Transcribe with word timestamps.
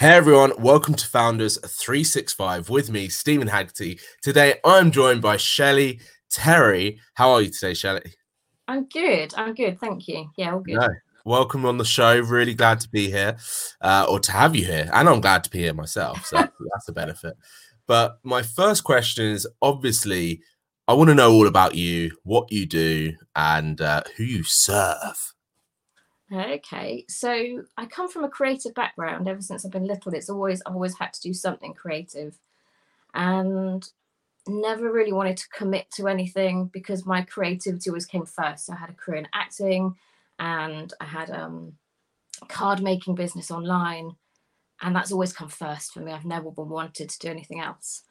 Hey 0.00 0.14
everyone, 0.14 0.52
welcome 0.60 0.94
to 0.94 1.08
Founders 1.08 1.58
365 1.58 2.70
with 2.70 2.88
me, 2.88 3.08
Steven 3.08 3.48
Haggerty. 3.48 3.98
Today 4.22 4.60
I'm 4.64 4.92
joined 4.92 5.20
by 5.20 5.36
Shelly 5.36 5.98
Terry. 6.30 7.00
How 7.14 7.32
are 7.32 7.42
you 7.42 7.50
today, 7.50 7.74
Shelly? 7.74 8.14
I'm 8.68 8.84
good. 8.84 9.34
I'm 9.36 9.54
good. 9.54 9.80
Thank 9.80 10.06
you. 10.06 10.30
Yeah, 10.36 10.52
all 10.52 10.60
good. 10.60 10.76
No. 10.76 10.88
Welcome 11.24 11.64
on 11.66 11.78
the 11.78 11.84
show. 11.84 12.20
Really 12.20 12.54
glad 12.54 12.78
to 12.78 12.88
be 12.88 13.10
here 13.10 13.38
uh, 13.80 14.06
or 14.08 14.20
to 14.20 14.30
have 14.30 14.54
you 14.54 14.64
here. 14.64 14.88
And 14.92 15.08
I'm 15.08 15.20
glad 15.20 15.42
to 15.42 15.50
be 15.50 15.58
here 15.58 15.74
myself. 15.74 16.24
So 16.26 16.36
that's 16.36 16.52
a 16.88 16.92
benefit. 16.92 17.34
But 17.88 18.20
my 18.22 18.42
first 18.42 18.84
question 18.84 19.26
is 19.26 19.48
obviously, 19.60 20.42
I 20.86 20.92
want 20.92 21.08
to 21.08 21.16
know 21.16 21.32
all 21.32 21.48
about 21.48 21.74
you, 21.74 22.12
what 22.22 22.52
you 22.52 22.66
do, 22.66 23.14
and 23.34 23.80
uh, 23.80 24.04
who 24.16 24.22
you 24.22 24.44
serve. 24.44 25.34
Okay, 26.30 27.06
so 27.08 27.64
I 27.78 27.86
come 27.86 28.08
from 28.10 28.24
a 28.24 28.28
creative 28.28 28.74
background. 28.74 29.26
Ever 29.28 29.40
since 29.40 29.64
I've 29.64 29.72
been 29.72 29.86
little, 29.86 30.12
it's 30.12 30.28
always 30.28 30.60
I've 30.66 30.74
always 30.74 30.98
had 30.98 31.12
to 31.14 31.20
do 31.22 31.32
something 31.32 31.72
creative, 31.72 32.38
and 33.14 33.88
never 34.48 34.92
really 34.92 35.12
wanted 35.12 35.38
to 35.38 35.48
commit 35.50 35.90
to 35.92 36.08
anything 36.08 36.66
because 36.66 37.06
my 37.06 37.22
creativity 37.22 37.90
always 37.90 38.06
came 38.06 38.26
first. 38.26 38.66
So 38.66 38.74
I 38.74 38.76
had 38.76 38.90
a 38.90 38.94
career 38.94 39.18
in 39.20 39.28
acting, 39.34 39.96
and 40.38 40.92
I 41.00 41.06
had 41.06 41.30
um, 41.30 41.74
card 42.48 42.82
making 42.82 43.16
business 43.16 43.50
online, 43.50 44.16
and 44.82 44.96
that's 44.96 45.12
always 45.12 45.32
come 45.32 45.48
first 45.48 45.92
for 45.92 46.00
me. 46.00 46.12
I've 46.12 46.26
never 46.26 46.50
been 46.50 46.68
wanted 46.68 47.10
to 47.10 47.18
do 47.20 47.28
anything 47.28 47.60
else. 47.60 48.02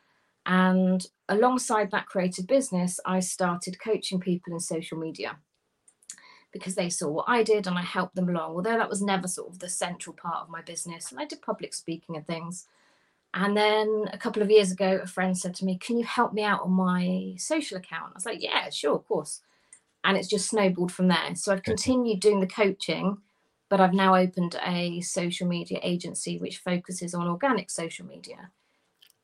And 0.45 1.05
alongside 1.29 1.91
that 1.91 2.07
creative 2.07 2.47
business, 2.47 2.99
I 3.05 3.19
started 3.21 3.79
coaching 3.81 4.19
people 4.19 4.53
in 4.53 4.59
social 4.59 4.97
media 4.97 5.37
because 6.51 6.75
they 6.75 6.89
saw 6.89 7.09
what 7.09 7.25
I 7.27 7.43
did 7.43 7.67
and 7.67 7.77
I 7.77 7.81
helped 7.81 8.15
them 8.15 8.29
along. 8.29 8.55
Although 8.55 8.77
that 8.77 8.89
was 8.89 9.01
never 9.01 9.27
sort 9.27 9.49
of 9.49 9.59
the 9.59 9.69
central 9.69 10.15
part 10.15 10.43
of 10.43 10.49
my 10.49 10.61
business, 10.61 11.11
and 11.11 11.19
I 11.19 11.25
did 11.25 11.41
public 11.41 11.73
speaking 11.73 12.15
and 12.15 12.25
things. 12.25 12.65
And 13.33 13.55
then 13.55 14.05
a 14.13 14.17
couple 14.17 14.41
of 14.41 14.49
years 14.49 14.71
ago, 14.71 14.99
a 15.03 15.07
friend 15.07 15.37
said 15.37 15.53
to 15.55 15.65
me, 15.65 15.77
Can 15.77 15.97
you 15.97 16.05
help 16.05 16.33
me 16.33 16.43
out 16.43 16.61
on 16.61 16.71
my 16.71 17.35
social 17.37 17.77
account? 17.77 18.11
I 18.13 18.15
was 18.15 18.25
like, 18.25 18.41
Yeah, 18.41 18.69
sure, 18.69 18.95
of 18.95 19.07
course. 19.07 19.41
And 20.03 20.15
it's 20.15 20.29
just 20.29 20.49
snowballed 20.49 20.91
from 20.91 21.09
there. 21.09 21.35
So 21.35 21.51
I've 21.51 21.63
continued 21.63 22.21
doing 22.21 22.39
the 22.39 22.47
coaching, 22.47 23.17
but 23.69 23.81
I've 23.81 23.93
now 23.93 24.15
opened 24.15 24.57
a 24.65 25.01
social 25.01 25.47
media 25.47 25.79
agency 25.83 26.37
which 26.37 26.59
focuses 26.59 27.13
on 27.13 27.27
organic 27.27 27.69
social 27.69 28.05
media. 28.05 28.49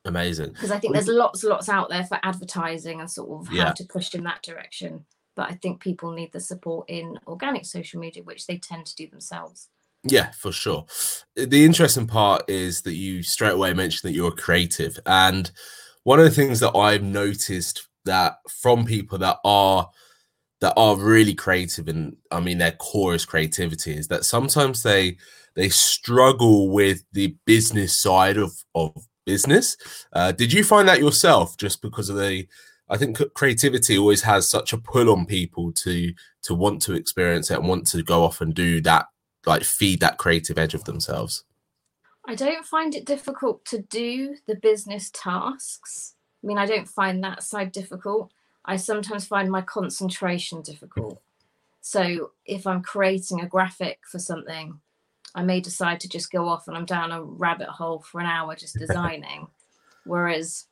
Amazing. 0.06 0.50
Because 0.50 0.72
I 0.72 0.80
think 0.80 0.94
there's 0.94 1.08
lots, 1.08 1.44
and 1.44 1.52
lots 1.52 1.70
out 1.70 1.90
there 1.90 2.04
for 2.04 2.20
advertising 2.24 3.00
and 3.00 3.10
sort 3.10 3.48
of 3.48 3.56
how 3.56 3.72
to 3.72 3.86
push 3.86 4.14
in 4.14 4.26
that 4.26 4.44
direction 4.44 5.06
but 5.36 5.50
I 5.50 5.54
think 5.56 5.82
people 5.82 6.12
need 6.12 6.32
the 6.32 6.40
support 6.40 6.90
in 6.90 7.20
organic 7.28 7.66
social 7.66 8.00
media, 8.00 8.24
which 8.24 8.48
they 8.48 8.58
tend 8.58 8.86
to 8.88 8.96
do 8.96 9.08
themselves. 9.08 9.70
Yeah, 10.04 10.32
for 10.32 10.52
sure. 10.52 10.86
The 11.36 11.64
interesting 11.64 12.08
part 12.08 12.50
is 12.50 12.82
that 12.82 12.96
you 12.96 13.24
straight 13.24 13.54
away 13.54 13.74
mentioned 13.74 14.10
that 14.10 14.16
you're 14.16 14.32
creative. 14.32 15.00
And 15.06 15.50
one 16.04 16.20
of 16.20 16.26
the 16.26 16.32
things 16.32 16.60
that 16.60 16.76
I've 16.76 17.04
noticed 17.04 17.88
that 18.06 18.38
from 18.50 18.86
people 18.86 19.18
that 19.20 19.38
are 19.46 19.90
that 20.60 20.74
are 20.78 20.96
really 20.98 21.34
creative 21.34 21.88
and 21.88 22.16
I 22.32 22.40
mean 22.40 22.58
their 22.58 22.72
core 22.72 23.16
is 23.16 23.26
creativity 23.26 23.96
is 23.96 24.08
that 24.10 24.26
sometimes 24.26 24.84
they 24.84 25.18
they 25.56 25.70
struggle 25.70 26.70
with 26.70 27.04
the 27.14 27.36
business 27.46 27.98
side 27.98 28.38
of 28.38 28.54
of 28.76 28.94
business. 29.26 29.78
Uh, 30.12 30.32
did 30.32 30.52
you 30.52 30.64
find 30.64 30.88
that 30.88 31.00
yourself 31.00 31.56
just 31.58 31.82
because 31.82 32.10
of 32.10 32.18
the 32.18 32.46
I 32.94 32.98
think 32.98 33.20
creativity 33.34 33.98
always 33.98 34.22
has 34.22 34.48
such 34.48 34.72
a 34.72 34.78
pull 34.78 35.10
on 35.10 35.26
people 35.26 35.72
to 35.72 36.14
to 36.44 36.54
want 36.54 36.80
to 36.84 36.94
experience 36.94 37.50
it 37.50 37.58
and 37.58 37.68
want 37.68 37.88
to 37.88 38.04
go 38.04 38.24
off 38.24 38.40
and 38.40 38.54
do 38.54 38.82
that, 38.82 39.08
like 39.48 39.64
feed 39.64 40.00
that 40.02 40.20
creative 40.20 40.60
edge 40.60 40.76
of 40.76 40.84
themselves. 40.84 41.44
I 42.28 42.36
don't 42.36 42.64
find 42.64 42.94
it 42.94 43.04
difficult 43.04 43.66
to 43.66 43.82
do 43.82 44.36
the 44.46 44.56
business 44.56 45.10
tasks. 45.12 46.14
I 46.44 46.48
mean, 46.48 46.60
I 46.60 46.68
don't 46.68 46.88
find 46.88 47.24
that 47.24 47.42
side 47.42 47.72
difficult. 47.72 48.32
I 48.64 48.76
sometimes 48.76 49.26
find 49.26 49.50
my 49.50 49.62
concentration 49.62 50.62
difficult. 50.62 51.20
So 51.82 52.34
if 52.46 52.68
I'm 52.68 52.84
creating 52.84 53.42
a 53.42 53.48
graphic 53.48 54.02
for 54.06 54.20
something, 54.20 54.80
I 55.34 55.42
may 55.42 55.62
decide 55.62 56.00
to 56.02 56.10
just 56.10 56.32
go 56.32 56.48
off 56.48 56.68
and 56.68 56.78
I'm 56.78 56.86
down 56.86 57.12
a 57.12 57.24
rabbit 57.24 57.70
hole 57.70 58.02
for 58.02 58.22
an 58.22 58.28
hour 58.28 58.56
just 58.56 58.76
designing. 58.80 59.48
Whereas 60.06 60.68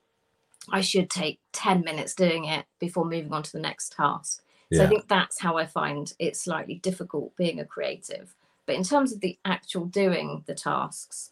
I 0.70 0.82
should 0.82 1.10
take 1.10 1.40
10 1.54 1.82
minutes 1.82 2.14
doing 2.14 2.46
it 2.46 2.66
before 2.80 3.06
moving 3.06 3.34
on 3.34 3.44
to 3.44 3.52
the 3.52 3.60
next 3.60 3.94
task. 3.94 4.44
Yeah. 4.70 4.80
So 4.80 4.86
I 4.86 4.88
think 4.88 5.08
that's 5.08 5.40
how 5.40 5.58
I 5.58 5.66
find 5.66 6.14
it 6.20 6.36
slightly 6.36 6.76
difficult 6.76 7.36
being 7.36 7.60
a 7.60 7.66
creative. 7.66 8.36
But 8.66 8.76
in 8.76 8.84
terms 8.84 9.12
of 9.12 9.20
the 9.20 9.38
actual 9.44 9.86
doing 9.86 10.44
the 10.46 10.54
tasks, 10.54 11.32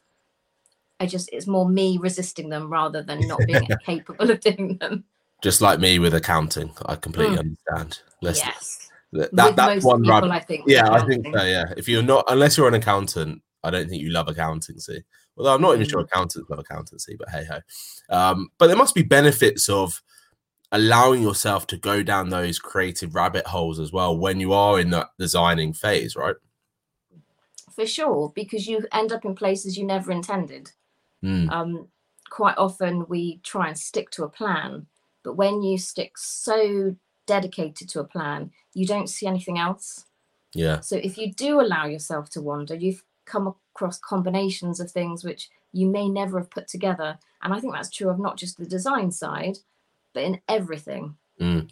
I 0.99 1.05
just 1.05 1.29
it's 1.31 1.47
more 1.47 1.67
me 1.67 1.97
resisting 1.97 2.49
them 2.49 2.69
rather 2.69 3.01
than 3.01 3.25
not 3.27 3.39
being 3.45 3.67
capable 3.85 4.29
of 4.29 4.39
doing 4.41 4.77
them. 4.77 5.05
Just 5.41 5.61
like 5.61 5.79
me 5.79 5.99
with 5.99 6.13
accounting, 6.13 6.71
I 6.85 6.95
completely 6.95 7.37
mm. 7.37 7.55
understand. 7.69 8.01
Let's, 8.21 8.39
yes, 8.39 8.89
that, 9.13 9.33
that 9.33 9.55
that's 9.55 9.85
one 9.85 10.03
people, 10.03 10.31
I 10.31 10.39
think. 10.39 10.65
Yeah, 10.67 10.91
I 10.91 11.05
think 11.05 11.25
so. 11.33 11.43
Yeah, 11.43 11.73
if 11.77 11.87
you're 11.87 12.03
not, 12.03 12.25
unless 12.27 12.57
you're 12.57 12.67
an 12.67 12.73
accountant, 12.73 13.41
I 13.63 13.69
don't 13.69 13.89
think 13.89 14.01
you 14.01 14.11
love 14.11 14.27
accountancy. 14.27 15.03
Although 15.37 15.55
I'm 15.55 15.61
not 15.61 15.75
even 15.75 15.87
sure 15.87 16.01
mm. 16.01 16.05
accountants 16.05 16.49
love 16.49 16.59
accountancy, 16.59 17.15
but 17.17 17.29
hey 17.29 17.45
ho. 17.45 17.59
Um, 18.09 18.49
but 18.57 18.67
there 18.67 18.75
must 18.75 18.95
be 18.95 19.03
benefits 19.03 19.69
of 19.69 20.01
allowing 20.71 21.21
yourself 21.21 21.65
to 21.67 21.77
go 21.77 22.03
down 22.03 22.29
those 22.29 22.59
creative 22.59 23.15
rabbit 23.15 23.47
holes 23.47 23.79
as 23.79 23.91
well 23.91 24.17
when 24.17 24.39
you 24.39 24.53
are 24.53 24.79
in 24.79 24.91
that 24.91 25.09
designing 25.17 25.73
phase, 25.73 26.15
right? 26.15 26.35
For 27.73 27.85
sure, 27.85 28.31
because 28.35 28.67
you 28.67 28.85
end 28.91 29.11
up 29.11 29.25
in 29.25 29.35
places 29.35 29.77
you 29.77 29.85
never 29.85 30.11
intended. 30.11 30.71
Mm. 31.23 31.49
Um, 31.51 31.87
quite 32.29 32.57
often 32.57 33.05
we 33.07 33.39
try 33.43 33.67
and 33.67 33.77
stick 33.77 34.11
to 34.11 34.23
a 34.23 34.29
plan, 34.29 34.85
but 35.23 35.35
when 35.35 35.61
you 35.63 35.77
stick 35.77 36.17
so 36.17 36.95
dedicated 37.25 37.89
to 37.89 37.99
a 37.99 38.03
plan, 38.03 38.51
you 38.73 38.85
don't 38.85 39.09
see 39.09 39.27
anything 39.27 39.57
else. 39.57 40.05
Yeah. 40.53 40.79
So 40.81 40.97
if 40.97 41.17
you 41.17 41.31
do 41.33 41.61
allow 41.61 41.85
yourself 41.85 42.29
to 42.31 42.41
wander, 42.41 42.75
you've 42.75 43.03
come 43.29 43.55
across 43.75 43.99
combinations 43.99 44.79
of 44.79 44.91
things 44.91 45.23
which 45.23 45.49
you 45.71 45.87
may 45.87 46.09
never 46.09 46.39
have 46.39 46.49
put 46.49 46.67
together. 46.67 47.17
And 47.41 47.53
I 47.53 47.59
think 47.59 47.73
that's 47.73 47.89
true 47.89 48.09
of 48.09 48.19
not 48.19 48.37
just 48.37 48.57
the 48.57 48.65
design 48.65 49.11
side, 49.11 49.57
but 50.13 50.23
in 50.23 50.41
everything. 50.49 51.15
Mm. 51.39 51.69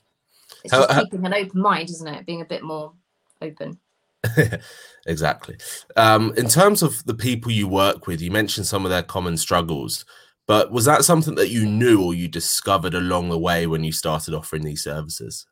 It's 0.63 0.73
just 0.73 0.91
how, 0.91 1.03
keeping 1.03 1.25
an 1.25 1.33
open 1.33 1.61
mind, 1.61 1.89
isn't 1.89 2.07
it? 2.07 2.25
Being 2.25 2.41
a 2.41 2.45
bit 2.45 2.63
more 2.63 2.93
open. 3.41 3.79
exactly. 5.05 5.57
Um, 5.95 6.33
in 6.37 6.47
terms 6.47 6.81
of 6.81 7.03
the 7.05 7.13
people 7.13 7.51
you 7.51 7.67
work 7.67 8.07
with, 8.07 8.21
you 8.21 8.31
mentioned 8.31 8.67
some 8.67 8.85
of 8.85 8.91
their 8.91 9.03
common 9.03 9.37
struggles, 9.37 10.05
but 10.47 10.71
was 10.71 10.85
that 10.85 11.03
something 11.03 11.35
that 11.35 11.49
you 11.49 11.65
knew 11.65 12.01
or 12.01 12.13
you 12.13 12.27
discovered 12.27 12.93
along 12.93 13.29
the 13.29 13.37
way 13.37 13.67
when 13.67 13.83
you 13.83 13.91
started 13.91 14.33
offering 14.33 14.63
these 14.63 14.83
services? 14.83 15.45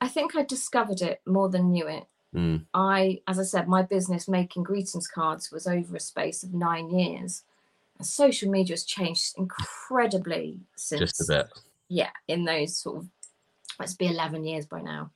I 0.00 0.08
think 0.08 0.36
I 0.36 0.42
discovered 0.42 1.00
it 1.00 1.20
more 1.26 1.48
than 1.48 1.72
knew 1.72 1.86
it. 1.86 2.04
Mm. 2.36 2.66
I, 2.74 3.20
as 3.26 3.38
I 3.38 3.42
said, 3.44 3.66
my 3.66 3.82
business 3.82 4.28
making 4.28 4.64
greetings 4.64 5.08
cards 5.08 5.50
was 5.50 5.66
over 5.66 5.96
a 5.96 6.00
space 6.00 6.42
of 6.42 6.52
nine 6.52 6.90
years. 6.90 7.42
And 7.98 8.06
social 8.06 8.50
media 8.50 8.74
has 8.74 8.84
changed 8.84 9.34
incredibly 9.38 10.60
since. 10.76 11.00
Just 11.00 11.30
a 11.30 11.32
bit. 11.32 11.46
Yeah, 11.88 12.10
in 12.28 12.44
those 12.44 12.76
sort 12.76 12.98
of, 12.98 13.08
let's 13.80 13.94
be 13.94 14.06
11 14.06 14.44
years 14.44 14.66
by 14.66 14.82
now. 14.82 15.10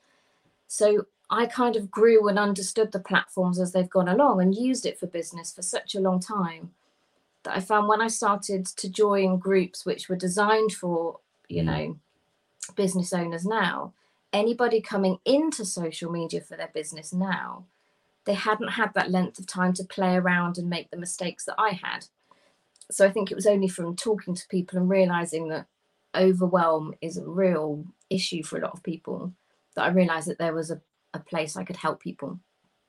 So 0.67 1.07
I 1.29 1.47
kind 1.47 1.77
of 1.77 1.91
grew 1.91 2.27
and 2.29 2.39
understood 2.39 2.91
the 2.91 3.01
platforms 3.01 3.61
as 3.61 3.73
they've 3.73 3.91
gone 3.91 4.09
along 4.09 4.41
and 4.41 4.55
used 4.55 4.87
it 4.87 4.99
for 4.99 5.07
business 5.07 5.53
for 5.53 5.63
such 5.63 5.95
a 5.95 6.01
long 6.01 6.21
time 6.21 6.71
that 7.43 7.57
I 7.57 7.61
found 7.61 7.89
when 7.89 8.01
I 8.01 8.09
started 8.09 8.67
to 8.67 8.89
join 8.89 9.39
groups 9.39 9.85
which 9.85 10.09
were 10.09 10.17
designed 10.17 10.73
for, 10.73 11.19
you 11.49 11.63
mm. 11.63 11.67
know, 11.67 11.99
business 12.77 13.13
owners 13.13 13.45
now, 13.45 13.93
anybody 14.33 14.81
coming 14.81 15.19
into 15.25 15.65
social 15.65 16.11
media 16.11 16.41
for 16.41 16.57
their 16.57 16.71
business 16.73 17.13
now, 17.13 17.67
they 18.27 18.35
hadn't 18.35 18.69
had 18.69 18.93
that 18.95 19.11
length 19.11 19.39
of 19.39 19.47
time 19.47 19.73
to 19.75 19.85
play 19.85 20.15
around 20.17 20.59
and 20.59 20.69
make 20.69 20.91
the 20.91 20.97
mistakes 20.97 21.45
that 21.47 21.57
I 21.59 21.71
had. 21.71 22.07
So 22.91 23.07
I 23.07 23.11
think 23.11 23.31
it 23.31 23.37
was 23.37 23.47
only 23.47 23.69
from 23.69 23.97
talking 23.97 24.35
to 24.35 24.49
people 24.49 24.79
and 24.79 24.89
realizing 24.89 25.49
that 25.49 25.67
overwhelm 26.15 26.95
is 27.01 27.17
a 27.17 27.25
real 27.25 27.85
issue 28.09 28.43
for 28.43 28.59
a 28.59 28.63
lot 28.63 28.73
of 28.73 28.83
people 28.83 29.33
that 29.77 29.85
I 29.85 29.89
realized 29.89 30.29
that 30.29 30.39
there 30.39 30.55
was 30.55 30.71
a, 30.71 30.81
a 31.15 31.21
place 31.21 31.57
I 31.57 31.65
could 31.65 31.77
help 31.77 32.01
people. 32.01 32.41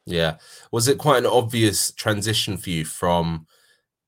Yeah. 0.06 0.38
Was 0.72 0.88
it 0.88 0.98
quite 0.98 1.20
an 1.20 1.28
obvious 1.28 1.92
transition 1.92 2.58
for 2.58 2.72
you 2.72 2.84
from, 2.86 3.46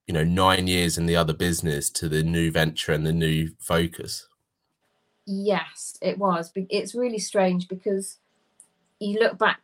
you 0.08 0.13
know, 0.13 0.24
nine 0.24 0.68
years 0.68 0.98
in 0.98 1.06
the 1.06 1.16
other 1.16 1.34
business 1.34 1.90
to 1.92 2.10
the 2.10 2.24
new 2.24 2.52
venture 2.52 2.92
and 2.92 3.06
the 3.06 3.13
new 3.13 3.52
focus? 3.60 4.28
Yes, 5.25 5.98
it 6.02 6.18
was. 6.18 6.52
It's 6.56 6.96
really 6.96 7.20
strange 7.20 7.68
because 7.68 8.18
you 9.00 9.20
look 9.20 9.38
back 9.38 9.62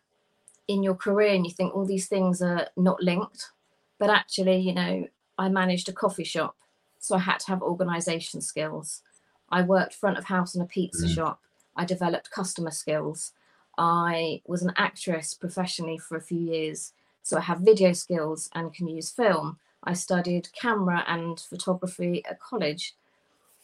in 0.68 0.84
your 0.84 0.96
career 0.96 1.34
and 1.34 1.46
you 1.46 1.52
think 1.52 1.76
all 1.76 1.86
these 1.86 2.08
things 2.08 2.42
are 2.42 2.68
not 2.78 3.02
linked. 3.02 3.52
But 3.98 4.10
actually, 4.10 4.58
you 4.58 4.74
know, 4.74 5.08
I 5.38 5.50
managed 5.50 5.90
a 5.90 5.94
coffee 5.94 6.24
shop, 6.24 6.56
so 7.00 7.16
I 7.16 7.20
had 7.20 7.40
to 7.42 7.48
have 7.48 7.62
organization 7.62 8.42
skills. 8.42 9.02
I 9.50 9.64
worked 9.64 9.94
front 9.94 10.18
of 10.18 10.26
house 10.26 10.56
in 10.56 10.62
a 10.62 10.66
pizza 10.66 11.06
mm. 11.06 11.16
shop. 11.16 11.42
I 11.76 11.86
developed 11.86 12.32
customer 12.32 12.72
skills. 12.72 13.34
I 13.78 14.42
was 14.46 14.62
an 14.62 14.74
actress 14.78 15.34
professionally 15.34 15.98
for 15.98 16.18
a 16.18 16.22
few 16.22 16.40
years. 16.40 16.94
So 17.24 17.38
I 17.38 17.42
have 17.42 17.60
video 17.60 17.94
skills 17.94 18.50
and 18.54 18.74
can 18.74 18.88
use 18.88 19.10
film. 19.10 19.58
I 19.84 19.94
studied 19.94 20.50
camera 20.54 21.04
and 21.08 21.40
photography 21.40 22.24
at 22.26 22.40
college. 22.40 22.96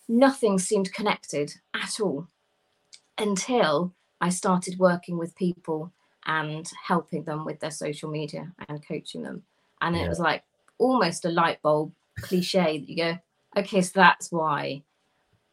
Nothing 0.08 0.60
seemed 0.60 0.94
connected 0.94 1.54
at 1.74 2.00
all 2.00 2.28
until 3.18 3.94
I 4.22 4.30
started 4.30 4.80
working 4.80 5.18
with 5.18 5.36
people 5.36 5.92
and 6.26 6.70
helping 6.88 7.24
them 7.24 7.46
with 7.46 7.60
their 7.60 7.72
social 7.72 8.10
media 8.10 8.54
and 8.70 8.86
coaching 8.88 9.24
them. 9.24 9.44
And 9.82 9.96
Yeah. 9.96 10.04
it 10.04 10.10
was 10.10 10.20
like 10.20 10.44
almost 10.80 11.26
a 11.26 11.30
light 11.30 11.62
bulb 11.62 11.94
cliche 12.22 12.80
that 12.80 12.90
you 12.90 12.98
go, 12.98 13.18
okay, 13.58 13.82
so 13.82 13.92
that's 13.96 14.32
why 14.32 14.84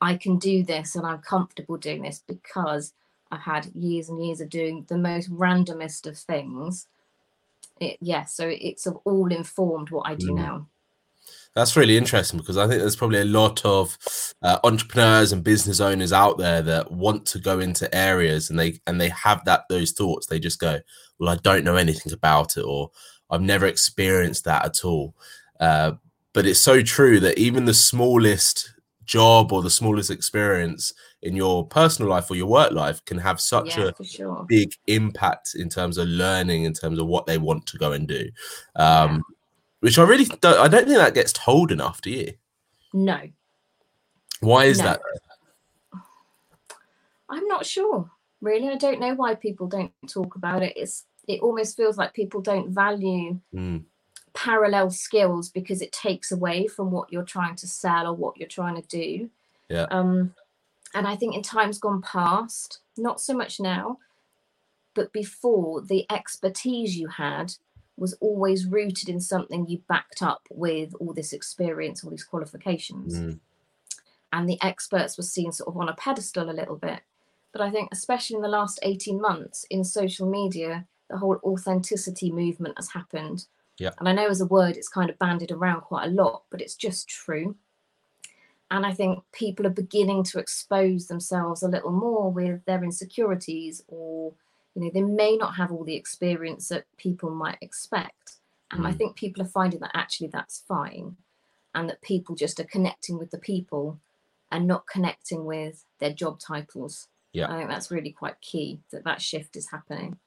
I 0.01 0.17
can 0.17 0.39
do 0.39 0.65
this 0.65 0.97
and 0.97 1.07
I'm 1.07 1.21
comfortable 1.21 1.77
doing 1.77 2.03
this 2.03 2.23
because 2.27 2.95
I've 3.31 3.41
had 3.41 3.67
years 3.75 4.09
and 4.09 4.25
years 4.25 4.41
of 4.41 4.51
doing 4.51 4.85
the 4.89 4.99
most 4.99 5.31
randomest 5.33 6.07
of 6.07 6.19
things. 6.19 6.89
It, 7.81 7.99
yeah, 8.01 8.25
so 8.25 8.49
it's 8.49 8.87
of 8.87 8.97
all 9.05 9.33
informed 9.33 9.91
what 9.91 10.09
I 10.09 10.15
do 10.15 10.33
Mm. 10.33 10.37
now. 10.37 10.69
That's 11.55 11.77
really 11.77 11.99
interesting 11.99 12.39
because 12.39 12.57
I 12.57 12.67
think 12.67 12.81
there's 12.81 12.97
probably 12.97 13.21
a 13.21 13.27
lot 13.27 13.65
of 13.65 13.99
uh, 14.43 14.59
entrepreneurs 14.65 15.33
and 15.33 15.45
business 15.45 15.81
owners 15.81 16.13
out 16.13 16.39
there 16.39 16.63
that 16.63 16.91
want 16.91 17.27
to 17.27 17.39
go 17.39 17.61
into 17.61 17.95
areas 17.95 18.49
and 18.49 18.59
they 18.59 18.81
and 18.87 19.01
they 19.01 19.11
have 19.11 19.45
that 19.45 19.65
those 19.69 19.93
thoughts. 19.93 20.27
They 20.27 20.41
just 20.41 20.59
go, 20.59 20.81
"Well, 21.19 21.29
I 21.29 21.37
don't 21.37 21.65
know 21.65 21.77
anything 21.77 22.13
about 22.13 22.57
it," 22.57 22.63
or 22.63 22.91
"I've 23.29 23.43
never 23.43 23.67
experienced 23.67 24.45
that 24.45 24.65
at 24.65 24.85
all." 24.85 25.15
Uh, 25.61 25.93
but 26.33 26.47
it's 26.47 26.61
so 26.61 26.83
true 26.83 27.21
that 27.21 27.39
even 27.39 27.67
the 27.67 27.75
smallest 27.75 28.73
job 29.05 29.53
or 29.53 29.63
the 29.63 29.71
smallest 29.71 30.11
experience 30.11 30.95
in 31.21 31.37
your 31.37 31.67
personal 31.67 32.11
life 32.11 32.31
or 32.31 32.37
your 32.37 32.47
work 32.47 32.73
life 32.73 33.05
can 33.05 33.19
have 33.19 33.41
such 33.41 33.77
yeah, 33.77 33.91
a 33.99 34.05
sure. 34.05 34.45
big 34.49 34.73
impact 34.87 35.55
in 35.55 35.69
terms 35.69 35.99
of 35.99 36.09
learning, 36.09 36.65
in 36.65 36.73
terms 36.73 36.99
of 36.99 37.07
what 37.07 37.27
they 37.27 37.37
want 37.37 37.67
to 37.67 37.79
go 37.79 37.93
and 37.93 38.09
do. 38.09 38.29
Um, 38.77 39.23
Which 39.83 39.99
I 39.99 40.05
really 40.05 40.27
don't, 40.27 40.61
I 40.61 40.69
don't 40.69 40.85
think 40.85 40.97
that 40.99 41.13
gets 41.13 41.33
told 41.33 41.73
enough, 41.73 42.01
do 42.01 42.11
you? 42.13 42.35
No, 42.93 43.19
Why 44.39 44.67
is 44.67 44.79
No. 44.79 44.85
that? 44.85 45.01
I'm 47.29 47.49
not 47.49 47.67
sure. 47.67 48.09
Really, 48.41 48.69
I 48.69 48.77
don't 48.77 49.01
know 49.01 49.15
why 49.15 49.35
people 49.35 49.67
don't 49.67 49.91
talk 50.07 50.37
about 50.37 50.63
it. 50.63 50.75
It's 50.77 51.07
it 51.27 51.41
almost 51.41 51.77
feels 51.77 51.97
like 51.99 52.15
people 52.15 52.41
don't 52.41 52.71
value 52.71 53.41
Mm, 53.53 53.85
parallel 54.35 54.91
skills 54.91 55.49
because 55.49 55.83
it 55.83 55.91
takes 55.91 56.31
away 56.31 56.69
from 56.69 56.93
what 56.93 57.13
you're 57.13 57.25
trying 57.25 57.57
to 57.57 57.67
sell 57.67 58.07
or 58.07 58.15
what 58.15 58.37
you're 58.37 58.49
trying 58.49 58.81
to 58.81 58.87
do. 58.89 59.31
Yeah. 59.69 59.87
Um, 59.91 60.33
and 60.95 61.09
I 61.09 61.17
think 61.17 61.35
in 61.35 61.43
times 61.43 61.79
gone 61.79 62.03
past, 62.03 62.81
not 62.97 63.21
so 63.21 63.35
much 63.35 63.59
now, 63.59 63.99
but 64.95 65.13
before, 65.13 65.81
the 65.81 66.07
expertise 66.09 66.97
you 66.97 67.09
had 67.09 67.55
was 67.97 68.15
always 68.21 68.67
rooted 68.67 69.09
in 69.09 69.21
something 69.21 69.67
you 69.67 69.83
backed 69.89 70.23
up 70.23 70.47
with 70.51 70.95
all 71.01 71.13
this 71.13 71.33
experience, 71.33 72.03
all 72.03 72.11
these 72.11 72.25
qualifications 72.25 73.15
mm, 73.15 73.39
and 74.33 74.49
the 74.49 74.59
experts 74.63 75.17
were 75.17 75.23
seen 75.23 75.53
sort 75.53 75.69
of 75.69 75.77
on 75.77 75.89
a 75.89 75.95
pedestal 75.95 76.51
a 76.51 76.53
little 76.53 76.77
bit. 76.77 77.01
But 77.53 77.61
I 77.61 77.71
think, 77.71 77.91
especially 77.93 78.37
in 78.37 78.43
the 78.43 78.49
last 78.49 78.81
18 78.83 79.21
months 79.21 79.67
in 79.71 79.85
social 79.85 80.29
media, 80.29 80.87
the 81.11 81.19
whole 81.19 81.39
authenticity 81.45 82.33
movement 82.33 82.75
has 82.79 82.91
happened. 82.91 83.47
Yeah. 83.79 83.91
And 83.99 84.09
I 84.09 84.13
know 84.13 84.29
as 84.29 84.41
a 84.41 84.47
word, 84.47 84.77
it's 84.77 84.89
kind 84.89 85.11
of 85.11 85.19
bandied 85.19 85.51
around 85.51 85.83
quite 85.83 86.07
a 86.07 86.11
lot, 86.11 86.45
but 86.51 86.63
it's 86.63 86.75
just 86.75 87.09
true. 87.09 87.57
And 88.71 88.87
I 88.87 88.95
think 88.95 89.23
people 89.33 89.67
are 89.67 89.71
beginning 89.71 90.25
to 90.25 90.39
expose 90.39 91.09
themselves 91.09 91.63
a 91.63 91.69
little 91.69 91.93
more 91.93 92.33
with 92.33 92.65
their 92.65 92.83
insecurities, 92.83 93.83
or, 93.87 94.33
you 94.75 94.83
know, 94.83 94.91
they 94.93 95.03
may 95.03 95.37
not 95.37 95.55
have 95.57 95.71
all 95.71 95.85
the 95.85 95.97
experience 95.97 96.69
that 96.69 96.85
people 96.97 97.31
might 97.31 97.59
expect. 97.61 98.37
And 98.71 98.87
I 98.87 98.93
Mm. 98.93 98.99
think 98.99 99.17
people 99.17 99.43
are 99.43 99.49
finding 99.49 99.81
that 99.81 99.91
actually 99.95 100.29
that's 100.29 100.61
fine 100.61 101.17
and 101.75 101.89
that 101.89 102.01
people 102.01 102.35
just 102.35 102.59
are 102.59 102.65
connecting 102.65 103.19
with 103.19 103.31
the 103.31 103.39
people 103.39 104.01
and 104.51 104.67
not 104.67 104.87
connecting 104.87 105.45
with 105.45 105.85
their 105.99 106.13
job 106.13 106.39
titles. 106.41 107.09
Yeah. 107.33 107.51
I 107.53 107.57
think 107.57 107.69
that's 107.69 107.91
really 107.91 108.13
quite 108.13 108.41
key 108.41 108.81
that 108.91 109.05
that 109.05 109.21
shift 109.21 109.57
is 109.57 109.71
happening. 109.71 110.19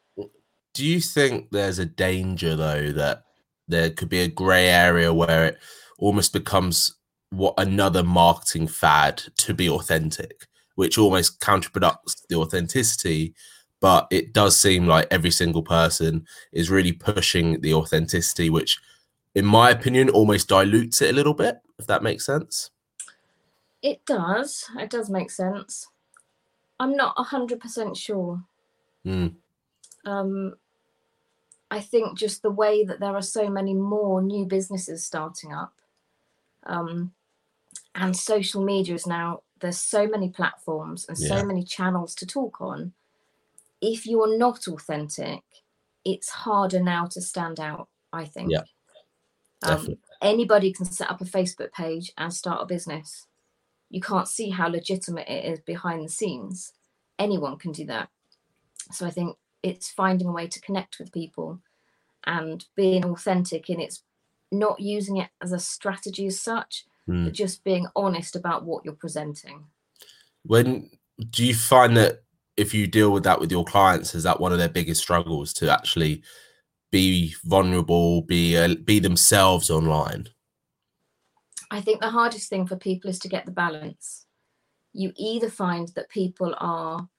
Do 0.74 0.86
you 0.86 1.00
think 1.00 1.52
there's 1.52 1.80
a 1.80 1.86
danger 1.86 2.56
though 2.56 2.92
that 2.92 3.24
there 3.68 3.90
could 3.90 4.10
be 4.10 4.20
a 4.20 4.28
grey 4.28 4.68
area 4.68 5.14
where 5.14 5.46
it 5.46 5.60
almost 5.98 6.34
becomes 6.34 6.96
what 7.30 7.54
another 7.58 8.04
marketing 8.04 8.68
fad 8.68 9.24
to 9.38 9.54
be 9.54 9.70
authentic, 9.70 10.48
which 10.76 10.98
almost 10.98 11.40
counterproducts 11.40 12.28
the 12.30 12.36
authenticity, 12.36 13.34
but 13.82 14.08
it 14.12 14.34
does 14.34 14.60
seem 14.60 14.88
like 14.88 15.08
every 15.12 15.32
single 15.32 15.64
person 15.64 16.26
is 16.52 16.70
really 16.70 16.92
pushing 16.92 17.62
the 17.62 17.74
authenticity, 17.74 18.50
which 18.50 18.80
in 19.36 19.46
my 19.46 19.70
opinion 19.70 20.10
almost 20.10 20.48
dilutes 20.48 21.02
it 21.02 21.10
a 21.10 21.14
little 21.14 21.34
bit, 21.34 21.58
if 21.78 21.88
that 21.88 22.04
makes 22.04 22.26
sense. 22.26 22.72
It 23.82 24.04
does. 24.06 24.66
It 24.80 24.90
does 24.90 25.10
make 25.10 25.30
sense. 25.30 25.88
I'm 26.80 26.96
not 26.96 27.16
100% 27.18 27.96
sure. 27.96 28.44
Mm, 29.06 29.36
Um, 30.06 30.56
I 31.70 31.80
think 31.82 32.18
just 32.18 32.42
the 32.42 32.50
way 32.52 32.84
that 32.86 33.00
there 33.00 33.16
are 33.16 33.22
so 33.22 33.50
many 33.50 33.74
more 33.74 34.22
new 34.22 34.46
businesses 34.46 35.04
starting 35.06 35.52
up 35.54 35.74
um, 36.64 37.14
and 37.94 38.16
social 38.16 38.64
media 38.64 38.96
is 38.96 39.06
now, 39.06 39.42
there's 39.60 39.80
so 39.80 40.08
many 40.08 40.30
platforms 40.30 41.06
and 41.08 41.18
Yeah. 41.18 41.28
so 41.40 41.46
many 41.46 41.64
channels 41.64 42.16
to 42.16 42.26
talk 42.26 42.62
on. 42.62 42.94
If 43.88 44.08
you're 44.08 44.38
not 44.38 44.68
authentic, 44.68 45.42
it's 46.04 46.30
harder 46.30 46.82
now 46.82 47.06
to 47.08 47.22
stand 47.22 47.60
out, 47.60 47.88
I 48.12 48.26
think. 48.26 48.52
Yeah, 48.52 48.64
Um, 49.64 49.96
anybody 50.22 50.74
can 50.74 50.86
set 50.86 51.10
up 51.10 51.22
a 51.22 51.26
Facebook 51.26 51.72
page 51.72 52.12
and 52.18 52.34
start 52.34 52.62
a 52.64 52.66
business. 52.66 53.28
You 53.90 54.02
can't 54.02 54.28
see 54.28 54.50
how 54.50 54.68
legitimate 54.70 55.28
it 55.28 55.46
is 55.46 55.60
behind 55.62 56.04
the 56.04 56.10
scenes. 56.10 56.74
Anyone 57.20 57.58
can 57.58 57.72
do 57.72 57.86
that. 57.86 58.10
So 58.92 59.06
I 59.06 59.12
think 59.12 59.38
it's 59.62 59.90
finding 59.92 60.28
a 60.28 60.32
way 60.32 60.48
to 60.48 60.62
connect 60.62 60.98
with 61.00 61.12
people 61.14 61.60
and 62.26 62.66
being 62.76 63.06
authentic 63.06 63.70
in 63.70 63.80
its 63.80 64.04
not 64.52 64.80
using 64.80 65.18
it 65.18 65.30
as 65.42 65.52
a 65.52 65.60
strategy 65.60 66.26
as 66.28 66.40
such, 66.40 66.86
Mm. 67.08 67.26
but 67.26 67.34
just 67.34 67.64
being 67.64 67.86
honest 67.96 68.36
about 68.36 68.64
what 68.66 68.84
you're 68.84 68.96
presenting. 68.96 69.68
When 70.44 70.90
do 71.30 71.46
you 71.46 71.54
find 71.56 71.96
that 71.98 72.25
if 72.58 72.74
you 72.74 72.88
deal 72.88 73.12
with 73.12 73.24
that 73.24 73.40
with 73.40 73.52
your 73.52 73.66
clients, 73.66 74.16
is 74.16 74.24
that 74.24 74.40
one 74.40 74.52
of 74.52 74.58
their 74.58 74.70
biggest 74.70 75.02
struggles 75.02 75.54
to 75.54 75.72
actually 75.72 76.24
be 76.92 77.36
vulnerable, 77.44 78.22
be 78.22 78.58
uh, 78.58 78.76
be 78.84 79.00
themselves 79.00 79.70
online? 79.70 80.28
I 81.72 81.82
think 81.82 82.00
the 82.00 82.10
hardest 82.10 82.50
thing 82.50 82.68
for 82.68 82.76
people 82.76 83.10
is 83.10 83.20
to 83.20 83.30
get 83.30 83.46
the 83.46 83.52
balance. 83.52 84.26
You 84.94 85.12
either 85.18 85.50
find 85.50 85.90
that 85.96 86.10
people 86.10 86.56
are 86.58 87.10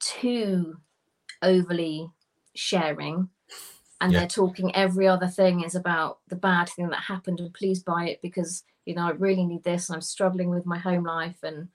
too 0.00 0.76
overly 1.42 2.10
sharing 2.54 3.28
and 4.00 4.12
Yeah. 4.12 4.20
they're 4.20 4.28
talking 4.28 4.74
every 4.74 5.06
other 5.06 5.28
thing 5.28 5.62
is 5.62 5.74
about 5.74 6.18
the 6.28 6.36
bad 6.36 6.68
thing 6.68 6.88
that 6.88 7.00
happened 7.00 7.40
and 7.40 7.52
please 7.54 7.82
buy 7.82 8.08
it 8.08 8.20
because 8.22 8.64
you 8.84 8.94
know 8.94 9.06
I 9.06 9.10
really 9.10 9.44
need 9.46 9.62
this 9.62 9.88
and 9.88 9.96
I'm 9.96 10.02
struggling 10.02 10.50
with 10.50 10.66
my 10.66 10.78
home 10.78 11.04
life 11.04 11.38
and 11.42 11.68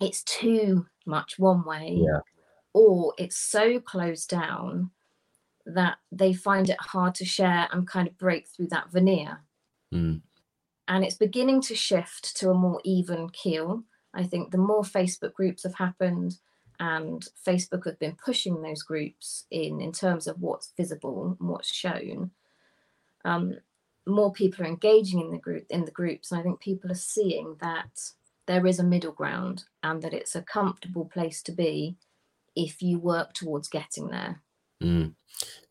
it's 0.00 0.22
too 0.22 0.86
much 1.06 1.38
one 1.38 1.64
way 1.64 1.98
Yeah. 2.06 2.20
or 2.74 3.14
it's 3.18 3.36
so 3.36 3.80
closed 3.80 4.28
down 4.28 4.90
that 5.66 5.98
they 6.12 6.32
find 6.32 6.70
it 6.70 6.80
hard 6.80 7.14
to 7.16 7.24
share 7.24 7.68
and 7.72 7.88
kind 7.88 8.08
of 8.08 8.18
break 8.18 8.48
through 8.48 8.68
that 8.68 8.90
veneer 8.90 9.40
Mm, 9.94 10.20
and 10.88 11.04
it's 11.04 11.16
beginning 11.16 11.60
to 11.62 11.74
shift 11.74 12.36
to 12.36 12.50
a 12.50 12.54
more 12.54 12.80
even 12.84 13.28
keel. 13.30 13.84
I 14.14 14.24
think 14.24 14.50
the 14.50 14.58
more 14.58 14.82
Facebook 14.82 15.32
groups 15.34 15.62
have 15.64 15.74
happened 15.74 16.38
and 16.78 17.26
Facebook 17.46 17.86
have 17.86 17.98
been 17.98 18.16
pushing 18.16 18.62
those 18.62 18.82
groups 18.82 19.46
in 19.50 19.80
in 19.80 19.92
terms 19.92 20.26
of 20.26 20.40
what's 20.40 20.72
visible 20.76 21.36
and 21.40 21.48
what's 21.48 21.72
shown, 21.72 22.30
um, 23.24 23.54
more 24.06 24.32
people 24.32 24.64
are 24.64 24.68
engaging 24.68 25.20
in 25.20 25.30
the 25.30 25.38
group 25.38 25.66
in 25.70 25.84
the 25.84 25.90
groups. 25.90 26.30
And 26.30 26.40
I 26.40 26.42
think 26.42 26.60
people 26.60 26.90
are 26.90 26.94
seeing 26.94 27.56
that 27.60 27.98
there 28.46 28.66
is 28.66 28.78
a 28.78 28.84
middle 28.84 29.12
ground 29.12 29.64
and 29.82 30.02
that 30.02 30.14
it's 30.14 30.34
a 30.34 30.42
comfortable 30.42 31.04
place 31.04 31.42
to 31.42 31.52
be 31.52 31.96
if 32.54 32.80
you 32.80 32.98
work 32.98 33.32
towards 33.34 33.68
getting 33.68 34.08
there. 34.08 34.40
mm. 34.82 35.14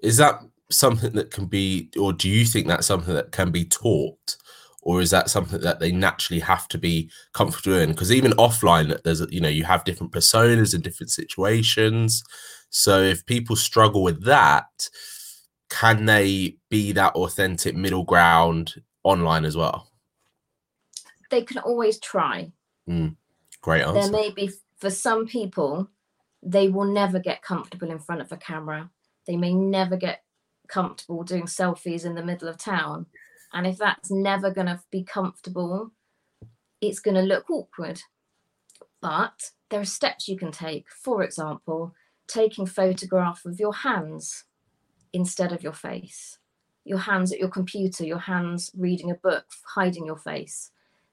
Is 0.01 0.17
that 0.17 0.41
something 0.69 1.13
that 1.13 1.31
can 1.31 1.45
be, 1.45 1.89
or 1.99 2.13
do 2.13 2.29
you 2.29 2.45
think 2.45 2.67
that's 2.67 2.87
something 2.87 3.13
that 3.13 3.31
can 3.31 3.51
be 3.51 3.65
taught, 3.65 4.37
or 4.81 5.01
is 5.01 5.09
that 5.09 5.29
something 5.29 5.61
that 5.61 5.79
they 5.79 5.91
naturally 5.91 6.39
have 6.39 6.67
to 6.69 6.77
be 6.77 7.09
comfortable 7.33 7.77
in? 7.77 7.89
Because 7.89 8.11
even 8.11 8.31
offline, 8.33 9.01
there's 9.03 9.25
you 9.31 9.41
know 9.41 9.49
you 9.49 9.63
have 9.63 9.83
different 9.83 10.13
personas 10.13 10.73
and 10.73 10.83
different 10.83 11.09
situations. 11.09 12.23
So 12.69 13.01
if 13.01 13.25
people 13.25 13.55
struggle 13.55 14.03
with 14.03 14.25
that, 14.25 14.89
can 15.69 16.05
they 16.05 16.57
be 16.69 16.91
that 16.91 17.15
authentic 17.15 17.75
middle 17.75 18.03
ground 18.03 18.75
online 19.03 19.45
as 19.45 19.57
well? 19.57 19.89
They 21.31 21.41
can 21.41 21.57
always 21.59 21.99
try. 21.99 22.51
Mm, 22.89 23.15
great 23.61 23.81
answer. 23.81 24.01
there 24.01 24.11
may 24.11 24.29
be 24.29 24.51
for 24.77 24.89
some 24.89 25.25
people 25.25 25.89
they 26.43 26.67
will 26.67 26.85
never 26.85 27.17
get 27.17 27.41
comfortable 27.41 27.89
in 27.89 27.97
front 27.97 28.21
of 28.21 28.31
a 28.31 28.37
camera 28.37 28.89
they 29.25 29.35
may 29.35 29.53
never 29.53 29.97
get 29.97 30.23
comfortable 30.67 31.23
doing 31.23 31.45
selfies 31.45 32.05
in 32.05 32.15
the 32.15 32.23
middle 32.23 32.47
of 32.47 32.57
town. 32.57 33.05
And 33.53 33.65
if 33.65 33.77
that's 33.77 34.11
never 34.11 34.51
going 34.51 34.67
to 34.67 34.81
be 34.91 35.03
comfortable, 35.03 35.91
it's 36.81 36.99
going 36.99 37.15
to 37.15 37.21
look 37.21 37.49
awkward. 37.49 38.01
But 39.01 39.51
there 39.69 39.79
are 39.79 39.85
steps 39.85 40.27
you 40.27 40.37
can 40.37 40.51
take. 40.51 40.87
For 40.89 41.23
example, 41.23 41.93
taking 42.27 42.65
photograph 42.65 43.45
of 43.45 43.59
your 43.59 43.73
hands 43.73 44.45
instead 45.13 45.51
of 45.51 45.63
your 45.63 45.73
face. 45.73 46.39
Your 46.83 46.99
hands 46.99 47.31
at 47.31 47.39
your 47.39 47.49
computer, 47.49 48.03
your 48.03 48.19
hands 48.19 48.71
reading 48.77 49.09
a 49.09 49.15
book, 49.15 49.45
hiding 49.75 50.05
your 50.05 50.17
face. 50.17 50.71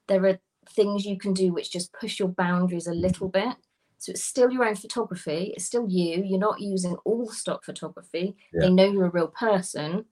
There 0.09 0.27
are 0.27 0.39
things 0.71 1.05
you 1.05 1.19
can 1.19 1.33
do 1.33 1.53
which 1.53 1.73
just 1.73 1.93
push 1.93 2.19
your 2.19 2.29
boundaries 2.29 2.87
a 2.87 2.95
little 2.95 3.29
bit. 3.29 3.57
So 3.99 4.11
it's 4.11 4.25
still 4.25 4.51
your 4.51 4.65
own 4.65 4.75
photography, 4.75 5.53
it's 5.55 5.65
still 5.65 5.89
you. 5.89 6.25
You're 6.25 6.39
not 6.39 6.61
using 6.61 6.97
all 7.05 7.31
stock 7.31 7.65
photography. 7.65 8.37
Yeah. 8.53 8.63
They 8.63 8.71
know 8.71 8.91
you're 8.91 9.07
a 9.07 9.11
real 9.11 9.29
person, 9.29 10.07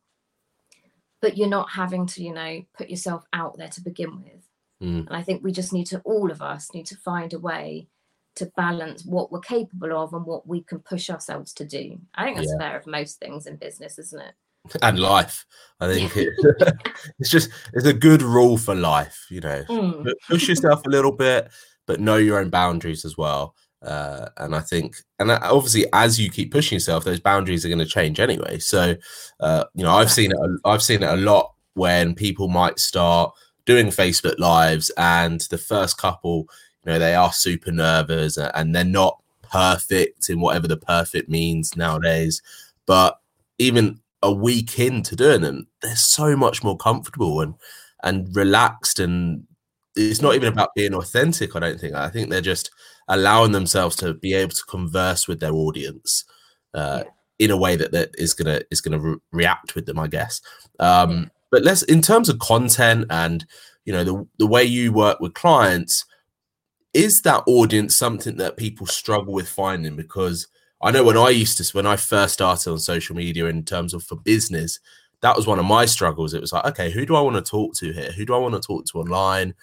but 1.21 1.37
you're 1.37 1.49
not 1.49 1.71
having 1.71 2.07
to, 2.07 2.23
you 2.23 2.33
know, 2.33 2.63
put 2.77 2.89
yourself 2.89 3.25
out 3.33 3.59
there 3.59 3.69
to 3.69 3.81
begin 3.81 4.23
with. 4.23 4.49
Mm. 4.81 5.07
And 5.07 5.17
I 5.17 5.23
think 5.23 5.43
we 5.43 5.51
just 5.51 5.73
need 5.73 5.87
to, 5.87 6.01
all 6.01 6.31
of 6.31 6.41
us 6.41 6.73
need 6.73 6.87
to 6.87 6.97
find 6.97 7.33
a 7.33 7.39
way 7.39 7.89
to 8.37 8.47
balance 8.57 9.05
what 9.05 9.33
we're 9.33 9.41
capable 9.41 9.93
of 9.97 10.15
and 10.15 10.25
what 10.25 10.47
we 10.47 10.63
can 10.63 10.79
push 10.79 11.11
ourselves 11.11 11.53
to 11.55 11.65
do. 11.65 11.99
I 12.15 12.25
think 12.25 12.37
that's 12.37 12.55
yeah. 12.59 12.69
fair 12.69 12.79
of 12.79 12.87
most 12.87 13.19
things 13.19 13.47
in 13.47 13.57
business, 13.57 13.99
isn't 13.99 14.23
it? 14.23 14.35
And 14.83 14.99
life, 14.99 15.47
I 15.81 15.93
think 15.93 16.17
it, 16.17 16.29
it's 17.19 17.31
just 17.31 17.51
it's 17.73 17.87
a 17.87 17.93
good 17.93 18.23
rule 18.23 18.59
for 18.59 18.75
life. 18.75 19.27
You 19.31 19.41
know, 19.41 19.65
mm. 19.69 20.13
push 20.29 20.49
yourself 20.49 20.87
a 20.87 20.91
little 20.91 21.13
bit, 21.13 21.51
but 21.87 22.01
know 22.01 22.17
your 22.17 22.39
own 22.39 22.51
boundaries 22.51 23.05
as 23.05 23.17
well. 23.17 23.55
Uh, 23.83 24.29
and 24.37 24.55
I 24.55 24.61
think, 24.61 24.97
and 25.19 25.31
obviously, 25.31 25.87
as 25.95 26.21
you 26.21 26.31
keep 26.31 26.53
pushing 26.53 26.77
yourself, 26.77 27.05
those 27.05 27.21
boundaries 27.21 27.65
are 27.65 27.69
going 27.69 27.79
to 27.79 27.87
change 27.87 28.21
anyway. 28.21 28.59
So, 28.59 28.95
uh, 29.41 29.65
you 29.75 29.85
know, 29.85 29.93
I've 29.93 30.13
seen 30.13 30.33
it. 30.33 30.39
I've 30.65 30.83
seen 30.83 31.03
it 31.03 31.09
a 31.09 31.17
lot 31.17 31.55
when 31.75 32.15
people 32.15 32.49
might 32.49 32.79
start 32.79 33.33
doing 33.65 33.87
Facebook 33.87 34.39
lives, 34.39 34.91
and 34.99 35.41
the 35.51 35.59
first 35.59 35.97
couple, 35.97 36.47
you 36.85 36.93
know, 36.93 36.99
they 36.99 37.15
are 37.15 37.33
super 37.33 37.73
nervous 37.73 38.37
and 38.37 38.75
they're 38.75 38.85
not 38.85 39.23
perfect 39.43 40.29
in 40.29 40.41
whatever 40.41 40.69
the 40.69 40.77
perfect 40.77 41.29
means 41.29 41.77
nowadays. 41.77 42.43
But 42.87 43.19
even 43.59 44.01
a 44.23 44.33
week 44.33 44.79
into 44.79 45.17
doing 45.17 45.41
them, 45.41 45.67
they're 45.83 45.97
so 45.97 46.37
much 46.37 46.63
more 46.63 46.77
comfortable 46.77 47.41
and 47.41 47.55
and 48.03 48.35
relaxed 48.35 48.99
and 48.99 49.45
it's 49.97 50.23
not 50.23 50.35
even 50.35 50.53
about 50.53 50.75
being 50.75 50.95
authentic. 50.95 51.57
I 51.57 51.61
don't 51.61 51.81
think. 51.81 51.95
I 51.95 52.09
think 52.09 52.31
they're 52.31 52.41
just 52.41 52.71
allowing 53.09 53.53
themselves 53.53 53.97
to 53.97 54.15
be 54.15 54.35
able 54.35 54.53
to 54.53 54.65
converse 54.69 55.27
with 55.27 55.41
their 55.41 55.53
audience 55.53 56.25
uh, 56.75 57.03
yeah. 57.05 57.47
in 57.47 57.51
a 57.51 57.57
way 57.57 57.77
that 57.77 57.93
that 57.93 58.11
is 58.15 58.35
gonna 58.35 58.61
is 58.71 58.81
gonna 58.81 58.99
re- 58.99 59.17
react 59.33 59.75
with 59.75 59.87
them. 59.87 59.99
I 59.99 60.07
guess. 60.07 60.41
Um, 60.79 61.11
yeah. 61.11 61.25
But 61.51 61.65
let's 61.65 61.83
in 61.83 62.03
terms 62.03 62.29
of 62.29 62.39
content 62.39 63.07
and 63.11 63.45
you 63.85 63.93
know 63.93 64.05
the 64.05 64.27
the 64.39 64.47
way 64.47 64.65
you 64.65 64.93
work 64.93 65.21
with 65.21 65.35
clients, 65.35 66.05
is 66.95 67.23
that 67.23 67.43
audience 67.47 67.97
something 67.97 68.37
that 68.37 68.57
people 68.57 68.87
struggle 68.87 69.35
with 69.35 69.49
finding? 69.49 69.97
Because 69.97 70.47
I 70.83 70.91
know 70.91 71.05
when 71.05 71.17
I 71.17 71.29
used 71.29 71.59
to 71.59 71.77
when 71.77 71.87
I 71.87 71.97
first 71.97 72.35
started 72.35 72.71
on 72.71 72.79
social 72.79 73.15
media 73.15 73.47
in 73.47 73.65
terms 73.65 73.93
of 73.93 74.03
for 74.03 74.17
business, 74.17 74.81
that 75.21 75.37
was 75.37 75.47
one 75.47 75.59
of 75.59 75.67
my 75.67 75.85
struggles. 75.85 76.33
It 76.33 76.41
was 76.41 76.53
like, 76.53 76.65
okay, 76.65 76.91
who 76.91 77.05
do 77.05 77.15
I 77.15 77.21
want 77.21 77.37
to 77.37 77.43
talk 77.43 77.75
to 77.77 77.93
here? 77.93 78.11
Who 78.13 78.25
do 78.25 78.35
I 78.35 78.39
want 78.39 78.55
to 78.55 78.61
talk 78.61 78.87
to 78.87 78.99
online? 79.01 79.55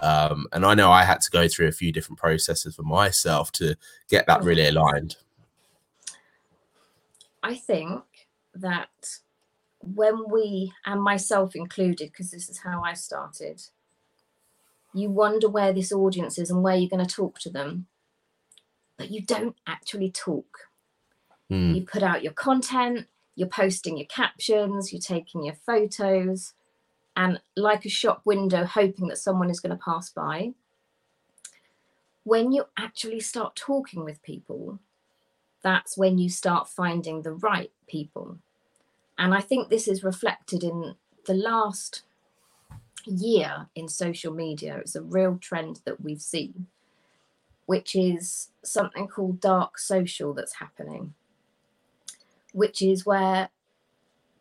Um, 0.00 0.46
and 0.52 0.64
I 0.64 0.74
know 0.74 0.90
I 0.90 1.04
had 1.04 1.20
to 1.22 1.30
go 1.30 1.46
through 1.46 1.68
a 1.68 1.72
few 1.72 1.92
different 1.92 2.18
processes 2.18 2.74
for 2.74 2.82
myself 2.82 3.52
to 3.52 3.76
get 4.08 4.26
that 4.26 4.42
really 4.42 4.66
aligned. 4.66 5.16
I 7.42 7.56
think 7.56 8.02
that 8.54 8.88
when 9.80 10.30
we, 10.30 10.72
and 10.86 11.02
myself 11.02 11.54
included, 11.54 12.10
because 12.10 12.30
this 12.30 12.48
is 12.48 12.58
how 12.58 12.82
I 12.82 12.94
started, 12.94 13.60
you 14.94 15.10
wonder 15.10 15.48
where 15.48 15.72
this 15.72 15.92
audience 15.92 16.38
is 16.38 16.50
and 16.50 16.62
where 16.62 16.76
you're 16.76 16.88
going 16.88 17.04
to 17.04 17.14
talk 17.14 17.38
to 17.40 17.50
them, 17.50 17.86
but 19.02 19.10
you 19.10 19.20
don't 19.20 19.56
actually 19.66 20.12
talk. 20.12 20.68
Mm. 21.50 21.74
You 21.74 21.82
put 21.82 22.04
out 22.04 22.22
your 22.22 22.34
content, 22.34 23.08
you're 23.34 23.48
posting 23.48 23.96
your 23.96 24.06
captions, 24.06 24.92
you're 24.92 25.00
taking 25.00 25.42
your 25.42 25.56
photos, 25.66 26.52
and 27.16 27.40
like 27.56 27.84
a 27.84 27.88
shop 27.88 28.22
window, 28.24 28.64
hoping 28.64 29.08
that 29.08 29.18
someone 29.18 29.50
is 29.50 29.58
going 29.58 29.76
to 29.76 29.84
pass 29.84 30.10
by. 30.10 30.52
When 32.22 32.52
you 32.52 32.66
actually 32.78 33.18
start 33.18 33.56
talking 33.56 34.04
with 34.04 34.22
people, 34.22 34.78
that's 35.64 35.98
when 35.98 36.18
you 36.18 36.30
start 36.30 36.68
finding 36.68 37.22
the 37.22 37.32
right 37.32 37.72
people. 37.88 38.38
And 39.18 39.34
I 39.34 39.40
think 39.40 39.68
this 39.68 39.88
is 39.88 40.04
reflected 40.04 40.62
in 40.62 40.94
the 41.26 41.34
last 41.34 42.02
year 43.04 43.66
in 43.74 43.88
social 43.88 44.32
media. 44.32 44.76
It's 44.76 44.94
a 44.94 45.02
real 45.02 45.38
trend 45.38 45.80
that 45.86 46.00
we've 46.00 46.22
seen, 46.22 46.68
which 47.66 47.94
is 47.94 48.48
something 48.64 49.08
called 49.08 49.40
dark 49.40 49.78
social 49.78 50.34
that's 50.34 50.54
happening, 50.54 51.14
which 52.52 52.82
is 52.82 53.06
where 53.06 53.48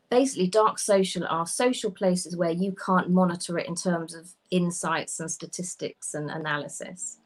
basically 0.10 0.48
dark 0.48 0.78
social 0.78 1.26
are 1.28 1.48
social 1.48 1.92
places 1.92 2.36
where 2.36 2.52
you 2.52 2.76
can't 2.86 3.10
monitor 3.10 3.58
it 3.58 3.68
in 3.68 3.76
terms 3.76 4.14
of 4.14 4.34
insights 4.50 5.20
and 5.20 5.32
statistics 5.32 6.14
and 6.14 6.30
analysis. 6.30 7.18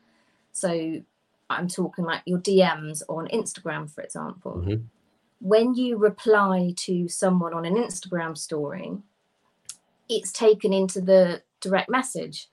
So 0.52 1.02
i'm 1.48 1.68
talking 1.68 2.04
like 2.04 2.24
your 2.25 2.40
dms 2.40 3.04
on 3.08 3.28
instagram 3.28 3.88
for 3.88 4.02
example. 4.02 4.64
Mm-hmm. 4.66 4.84
when 5.42 5.75
you 5.75 5.96
reply 5.96 6.74
to 6.75 7.08
someone 7.08 7.54
on 7.54 7.66
an 7.66 7.75
instagram 7.75 8.36
story 8.36 8.98
it's 10.10 10.32
taken 10.32 10.74
into 10.74 11.02
the 11.02 11.42
direct 11.62 11.90
message. 11.90 12.50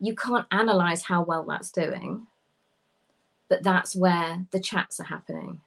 You 0.00 0.14
can't 0.14 0.46
analyze 0.50 1.02
how 1.02 1.22
well 1.22 1.44
that's 1.48 1.70
doing 1.70 2.26
but 3.48 3.62
that's 3.62 3.96
where 3.96 4.46
the 4.50 4.60
chats 4.60 5.00
are 5.00 5.04
happening. 5.04 5.60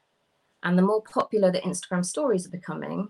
And 0.63 0.77
the 0.77 0.83
more 0.83 1.01
popular 1.01 1.51
the 1.51 1.61
instagram 1.61 2.05
stories 2.05 2.45
are 2.45 2.51
becoming 2.51 3.09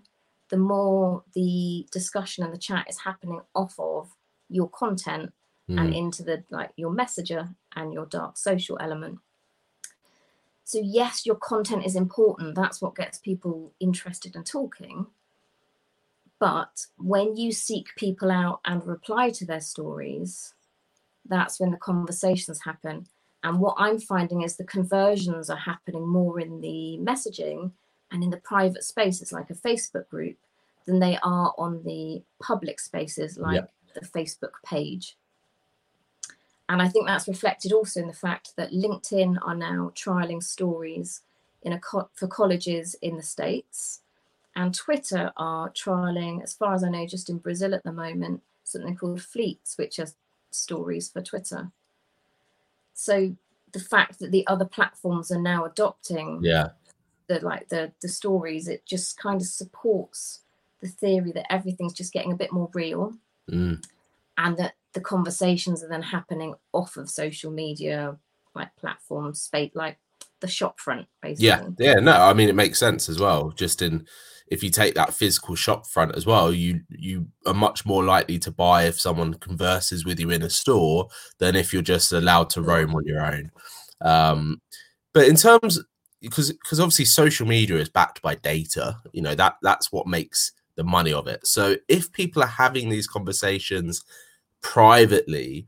the 0.49 0.57
more 0.57 1.23
the 1.33 1.87
discussion 1.91 2.43
and 2.43 2.53
the 2.53 2.57
chat 2.57 2.85
is 2.89 2.99
happening 2.99 3.41
off 3.55 3.73
of 3.79 4.09
your 4.49 4.69
content 4.69 5.31
mm. 5.69 5.79
and 5.79 5.93
into 5.93 6.23
the 6.23 6.43
like 6.49 6.71
your 6.75 6.91
messenger 6.91 7.49
and 7.75 7.93
your 7.93 8.05
dark 8.05 8.37
social 8.37 8.77
element. 8.81 9.17
So 10.65 10.79
yes 10.83 11.25
your 11.25 11.37
content 11.37 11.85
is 11.85 11.95
important. 11.95 12.55
That's 12.55 12.81
what 12.81 12.95
gets 12.95 13.17
people 13.17 13.73
interested 13.79 14.35
in 14.35 14.43
talking. 14.43 15.07
But 16.37 16.87
when 16.97 17.37
you 17.37 17.51
seek 17.51 17.95
people 17.95 18.29
out 18.29 18.59
and 18.65 18.85
reply 18.85 19.29
to 19.31 19.45
their 19.45 19.61
stories 19.61 20.53
that's 21.25 21.59
when 21.59 21.71
the 21.71 21.77
conversations 21.77 22.61
happen 22.63 23.07
and 23.43 23.59
what 23.59 23.75
i'm 23.77 23.99
finding 23.99 24.41
is 24.41 24.55
the 24.55 24.63
conversions 24.63 25.49
are 25.49 25.57
happening 25.57 26.07
more 26.07 26.39
in 26.39 26.61
the 26.61 26.97
messaging 27.01 27.71
and 28.11 28.23
in 28.23 28.29
the 28.29 28.37
private 28.37 28.83
spaces 28.83 29.31
like 29.31 29.49
a 29.49 29.55
Facebook 29.55 30.07
group 30.09 30.37
than 30.85 30.99
they 30.99 31.17
are 31.23 31.53
on 31.57 31.83
the 31.83 32.21
public 32.41 32.79
spaces 32.79 33.37
like 33.37 33.55
yep. 33.55 33.73
the 33.95 34.01
Facebook 34.01 34.53
page. 34.65 35.15
And 36.69 36.81
I 36.81 36.87
think 36.87 37.07
that's 37.07 37.27
reflected 37.27 37.73
also 37.73 37.99
in 37.99 38.07
the 38.07 38.13
fact 38.13 38.53
that 38.55 38.71
LinkedIn 38.71 39.37
are 39.41 39.55
now 39.55 39.91
trialing 39.95 40.43
stories 40.43 41.21
in 41.63 41.73
a 41.73 41.79
co- 41.79 42.09
for 42.13 42.27
colleges 42.27 42.95
in 43.01 43.17
the 43.17 43.23
States. 43.23 44.01
And 44.55 44.73
Twitter 44.73 45.31
are 45.37 45.69
trialing, 45.69 46.43
as 46.43 46.53
far 46.53 46.73
as 46.73 46.83
I 46.83 46.89
know, 46.89 47.05
just 47.05 47.29
in 47.29 47.37
Brazil 47.37 47.73
at 47.73 47.83
the 47.83 47.91
moment, 47.91 48.41
something 48.63 48.95
called 48.95 49.21
Fleets, 49.21 49.77
which 49.77 49.99
are 49.99 50.07
stories 50.49 51.09
for 51.09 51.21
Twitter. 51.21 51.71
So 53.01 53.35
the 53.73 53.79
fact 53.79 54.19
that 54.19 54.31
the 54.31 54.45
other 54.47 54.65
platforms 54.65 55.31
are 55.31 55.41
now 55.41 55.65
adopting 55.65 56.39
yeah 56.41 56.69
the 57.27 57.39
like 57.39 57.67
the 57.69 57.91
the 58.01 58.07
stories 58.07 58.67
it 58.67 58.85
just 58.85 59.17
kind 59.17 59.39
of 59.39 59.47
supports 59.47 60.41
the 60.81 60.87
theory 60.87 61.31
that 61.31 61.51
everything's 61.51 61.93
just 61.93 62.13
getting 62.13 62.31
a 62.31 62.37
bit 62.37 62.51
more 62.51 62.69
real 62.73 63.13
mm. 63.49 63.83
and 64.37 64.57
that 64.57 64.73
the 64.93 65.01
conversations 65.01 65.83
are 65.83 65.89
then 65.89 66.01
happening 66.01 66.53
off 66.73 66.97
of 66.97 67.09
social 67.09 67.51
media 67.51 68.17
like 68.55 68.75
platforms 68.75 69.41
space 69.41 69.71
like 69.73 69.97
the 70.41 70.47
shop 70.47 70.79
front 70.79 71.07
basically. 71.21 71.47
yeah 71.47 71.63
yeah 71.79 71.93
no 71.95 72.13
i 72.13 72.33
mean 72.33 72.49
it 72.49 72.55
makes 72.55 72.79
sense 72.79 73.07
as 73.07 73.19
well 73.19 73.51
just 73.51 73.81
in 73.81 74.05
if 74.51 74.61
you 74.61 74.69
take 74.69 74.93
that 74.95 75.13
physical 75.13 75.55
shop 75.55 75.87
front 75.87 76.13
as 76.15 76.25
well 76.25 76.53
you 76.53 76.81
you 76.89 77.25
are 77.47 77.53
much 77.53 77.85
more 77.85 78.03
likely 78.03 78.37
to 78.37 78.51
buy 78.51 78.83
if 78.83 78.99
someone 78.99 79.33
converses 79.35 80.05
with 80.05 80.19
you 80.19 80.29
in 80.29 80.43
a 80.43 80.49
store 80.49 81.07
than 81.39 81.55
if 81.55 81.71
you're 81.71 81.81
just 81.81 82.11
allowed 82.11 82.49
to 82.49 82.61
roam 82.61 82.93
on 82.93 83.05
your 83.05 83.25
own. 83.25 83.49
Um 84.01 84.61
but 85.13 85.27
in 85.27 85.37
terms 85.37 85.79
because 86.21 86.51
because 86.51 86.79
obviously 86.79 87.05
social 87.05 87.47
media 87.47 87.77
is 87.77 87.89
backed 87.89 88.21
by 88.21 88.35
data 88.35 88.97
you 89.13 89.21
know 89.21 89.33
that 89.35 89.55
that's 89.61 89.91
what 89.91 90.05
makes 90.05 90.51
the 90.75 90.83
money 90.83 91.13
of 91.13 91.27
it. 91.27 91.45
So 91.47 91.77
if 91.87 92.11
people 92.11 92.43
are 92.43 92.47
having 92.47 92.89
these 92.89 93.07
conversations 93.07 94.03
privately 94.61 95.65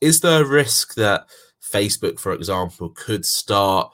is 0.00 0.20
there 0.20 0.42
a 0.42 0.46
risk 0.46 0.94
that 0.94 1.26
facebook 1.60 2.20
for 2.20 2.32
example 2.32 2.88
could 2.90 3.26
start 3.26 3.92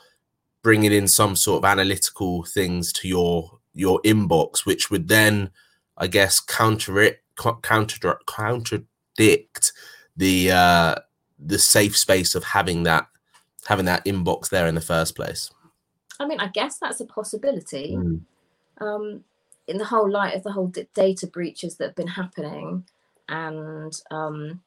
bringing 0.65 0.93
in 0.93 1.07
some 1.07 1.37
sort 1.37 1.63
of 1.63 1.71
analytical 1.71 2.43
things 2.43 2.93
to 2.95 3.07
your 3.07 3.59
your 3.75 4.01
inbox, 4.03 4.65
which 4.67 4.91
would 4.91 5.07
then, 5.07 5.51
I 5.97 6.09
guess, 6.09 6.41
counter 6.41 7.01
it, 7.01 7.23
counter 7.63 8.19
contradict 8.27 9.73
the 10.17 10.51
uh, 10.51 10.95
the 11.39 11.59
safe 11.59 11.97
space 11.97 12.35
of 12.35 12.43
having 12.43 12.83
that 12.85 13.07
having 13.67 13.85
that 13.85 14.05
inbox 14.05 14.49
there 14.49 14.67
in 14.67 14.75
the 14.75 14.81
first 14.81 15.15
place. 15.15 15.51
I 16.19 16.27
mean, 16.27 16.41
I 16.41 16.49
guess 16.49 16.79
that's 16.79 17.01
a 17.01 17.07
possibility. 17.07 17.97
Mm. 17.97 18.21
Um, 18.81 19.25
in 19.67 19.79
the 19.79 19.85
whole 19.85 20.11
light 20.11 20.35
of 20.35 20.43
the 20.43 20.53
whole 20.53 20.67
d- 20.69 20.87
data 20.95 21.27
breaches 21.27 21.77
that 21.77 21.87
have 21.87 21.95
been 21.95 22.07
happening, 22.07 22.85
and 23.29 23.93
um, 24.11 24.61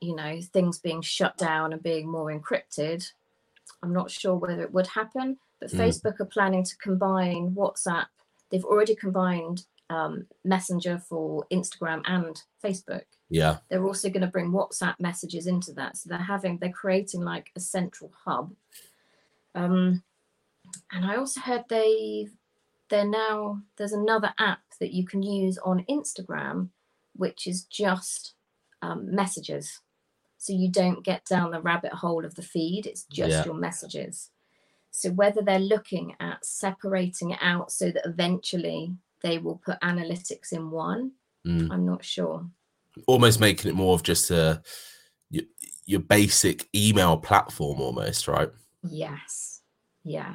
you 0.00 0.14
know 0.14 0.40
things 0.40 0.78
being 0.78 1.02
shut 1.02 1.36
down 1.36 1.72
and 1.72 1.82
being 1.82 2.08
more 2.08 2.32
encrypted, 2.32 3.10
I'm 3.82 3.92
not 3.92 4.10
sure 4.10 4.34
whether 4.34 4.62
it 4.62 4.72
would 4.72 4.86
happen. 4.86 5.38
But 5.60 5.70
mm. 5.70 5.78
Facebook 5.78 6.20
are 6.20 6.26
planning 6.26 6.64
to 6.64 6.76
combine 6.76 7.50
WhatsApp. 7.50 8.06
They've 8.50 8.64
already 8.64 8.94
combined 8.94 9.64
um, 9.90 10.26
Messenger 10.44 11.02
for 11.08 11.46
Instagram 11.52 12.02
and 12.04 12.40
Facebook. 12.64 13.04
Yeah. 13.28 13.58
They're 13.68 13.84
also 13.84 14.08
going 14.08 14.22
to 14.22 14.26
bring 14.28 14.52
WhatsApp 14.52 14.94
messages 14.98 15.46
into 15.46 15.72
that. 15.74 15.96
So 15.96 16.08
they're 16.08 16.18
having, 16.18 16.58
they're 16.58 16.70
creating 16.70 17.22
like 17.22 17.50
a 17.56 17.60
central 17.60 18.12
hub. 18.24 18.52
Um, 19.54 20.02
and 20.92 21.04
I 21.04 21.16
also 21.16 21.40
heard 21.40 21.64
they, 21.68 22.28
they're 22.88 23.04
now, 23.04 23.62
there's 23.76 23.92
another 23.92 24.32
app 24.38 24.60
that 24.80 24.92
you 24.92 25.06
can 25.06 25.22
use 25.22 25.58
on 25.58 25.84
Instagram, 25.90 26.68
which 27.16 27.46
is 27.46 27.64
just 27.64 28.34
um, 28.82 29.14
messages. 29.14 29.80
So 30.38 30.52
you 30.52 30.70
don't 30.70 31.04
get 31.04 31.24
down 31.24 31.50
the 31.50 31.60
rabbit 31.60 31.92
hole 31.92 32.24
of 32.24 32.34
the 32.36 32.42
feed, 32.42 32.86
it's 32.86 33.02
just 33.04 33.30
yeah. 33.30 33.44
your 33.44 33.54
messages. 33.54 34.30
So 34.90 35.10
whether 35.10 35.42
they're 35.42 35.58
looking 35.58 36.14
at 36.20 36.44
separating 36.44 37.30
it 37.30 37.38
out 37.42 37.70
so 37.70 37.90
that 37.90 38.06
eventually 38.06 38.94
they 39.22 39.38
will 39.38 39.56
put 39.56 39.80
analytics 39.80 40.52
in 40.52 40.70
one, 40.70 41.12
mm. 41.46 41.70
I'm 41.70 41.84
not 41.84 42.04
sure. 42.04 42.46
Almost 43.06 43.40
making 43.40 43.70
it 43.70 43.74
more 43.74 43.94
of 43.94 44.02
just 44.02 44.30
a 44.30 44.62
your, 45.30 45.44
your 45.86 46.00
basic 46.00 46.68
email 46.74 47.16
platform, 47.16 47.80
almost, 47.80 48.28
right? 48.28 48.48
Yes. 48.82 49.60
Yeah. 50.04 50.34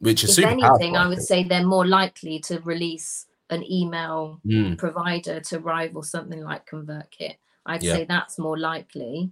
Which 0.00 0.22
is 0.22 0.38
if 0.38 0.44
anything, 0.44 0.62
powerful, 0.62 0.96
I, 0.96 1.04
I 1.04 1.08
would 1.08 1.22
say 1.22 1.44
they're 1.44 1.66
more 1.66 1.86
likely 1.86 2.38
to 2.40 2.60
release 2.60 3.26
an 3.50 3.64
email 3.70 4.40
mm. 4.46 4.76
provider 4.78 5.40
to 5.40 5.58
rival 5.58 6.02
something 6.02 6.42
like 6.42 6.68
ConvertKit. 6.68 7.34
I'd 7.68 7.82
yeah. 7.82 7.94
say 7.94 8.04
that's 8.04 8.38
more 8.38 8.58
likely, 8.58 9.30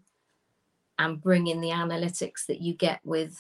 and 0.99 1.21
bring 1.21 1.47
in 1.49 1.61
the 1.61 1.71
analytics 1.71 2.47
that 2.47 2.61
you 2.61 2.75
get 2.75 3.01
with 3.05 3.37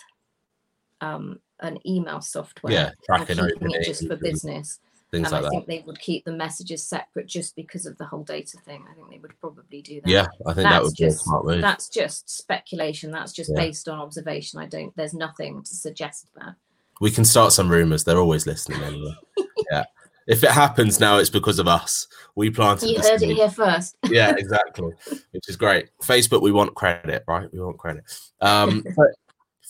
um, 1.01 1.39
an 1.61 1.79
email 1.87 2.21
software. 2.21 2.73
Yeah, 2.73 2.91
tracking 3.05 3.37
keeping 3.37 3.71
it 3.73 3.85
just 3.85 4.07
for 4.09 4.17
business. 4.17 4.81
Things 5.13 5.31
and 5.31 5.33
like 5.33 5.41
I 5.41 5.43
that. 5.43 5.51
think 5.51 5.67
they 5.67 5.85
would 5.87 6.01
keep 6.01 6.25
the 6.25 6.33
messages 6.33 6.83
separate 6.83 7.29
just 7.29 7.55
because 7.55 7.87
of 7.87 7.97
the 7.99 8.05
whole 8.05 8.25
data 8.25 8.59
thing. 8.65 8.85
I 8.91 8.95
think 8.95 9.09
they 9.11 9.19
would 9.19 9.39
probably 9.41 9.81
do 9.81 10.01
that. 10.01 10.11
Yeah, 10.11 10.27
I 10.47 10.53
think 10.53 10.65
that's 10.65 10.75
that 10.75 10.83
would 10.83 10.97
just, 10.97 10.99
be 10.99 11.07
a 11.07 11.11
smart 11.13 11.45
move. 11.45 11.61
That's 11.61 11.89
just 11.89 12.29
speculation. 12.29 13.13
That's 13.13 13.33
just 13.33 13.51
yeah. 13.55 13.63
based 13.63 13.89
on 13.89 14.01
observation. 14.01 14.59
I 14.59 14.67
don't. 14.67 14.97
There's 14.97 15.15
nothing 15.15 15.63
to 15.63 15.75
suggest 15.75 16.27
that. 16.37 16.57
We 17.01 17.11
can 17.11 17.25
start 17.25 17.53
some 17.53 17.69
rumors. 17.69 18.03
They're 18.03 18.19
always 18.19 18.47
listening 18.47 18.83
anyway. 18.83 19.15
yeah. 19.71 19.85
If 20.27 20.43
it 20.43 20.51
happens 20.51 20.99
now, 20.99 21.19
it's 21.19 21.31
because 21.31 21.59
of 21.59 21.69
us. 21.69 22.09
We 22.35 22.51
planted. 22.51 22.89
You 22.89 23.01
heard 23.01 23.21
seed. 23.21 23.31
it 23.31 23.35
here 23.35 23.51
first. 23.51 23.97
yeah, 24.09 24.35
exactly. 24.37 24.93
Which 25.31 25.49
is 25.49 25.57
great. 25.57 25.89
Facebook, 26.03 26.43
we 26.43 26.53
want 26.53 26.75
credit, 26.75 27.25
right? 27.29 27.53
We 27.53 27.61
want 27.61 27.79
credit. 27.79 28.05
Um, 28.41 28.85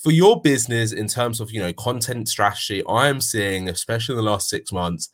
for 0.06 0.12
your 0.12 0.40
business 0.40 0.92
in 0.92 1.08
terms 1.08 1.40
of 1.40 1.50
you 1.50 1.58
know 1.58 1.72
content 1.72 2.28
strategy 2.28 2.80
i 2.86 3.08
am 3.08 3.20
seeing 3.20 3.68
especially 3.68 4.12
in 4.12 4.18
the 4.18 4.30
last 4.30 4.48
six 4.48 4.70
months 4.70 5.08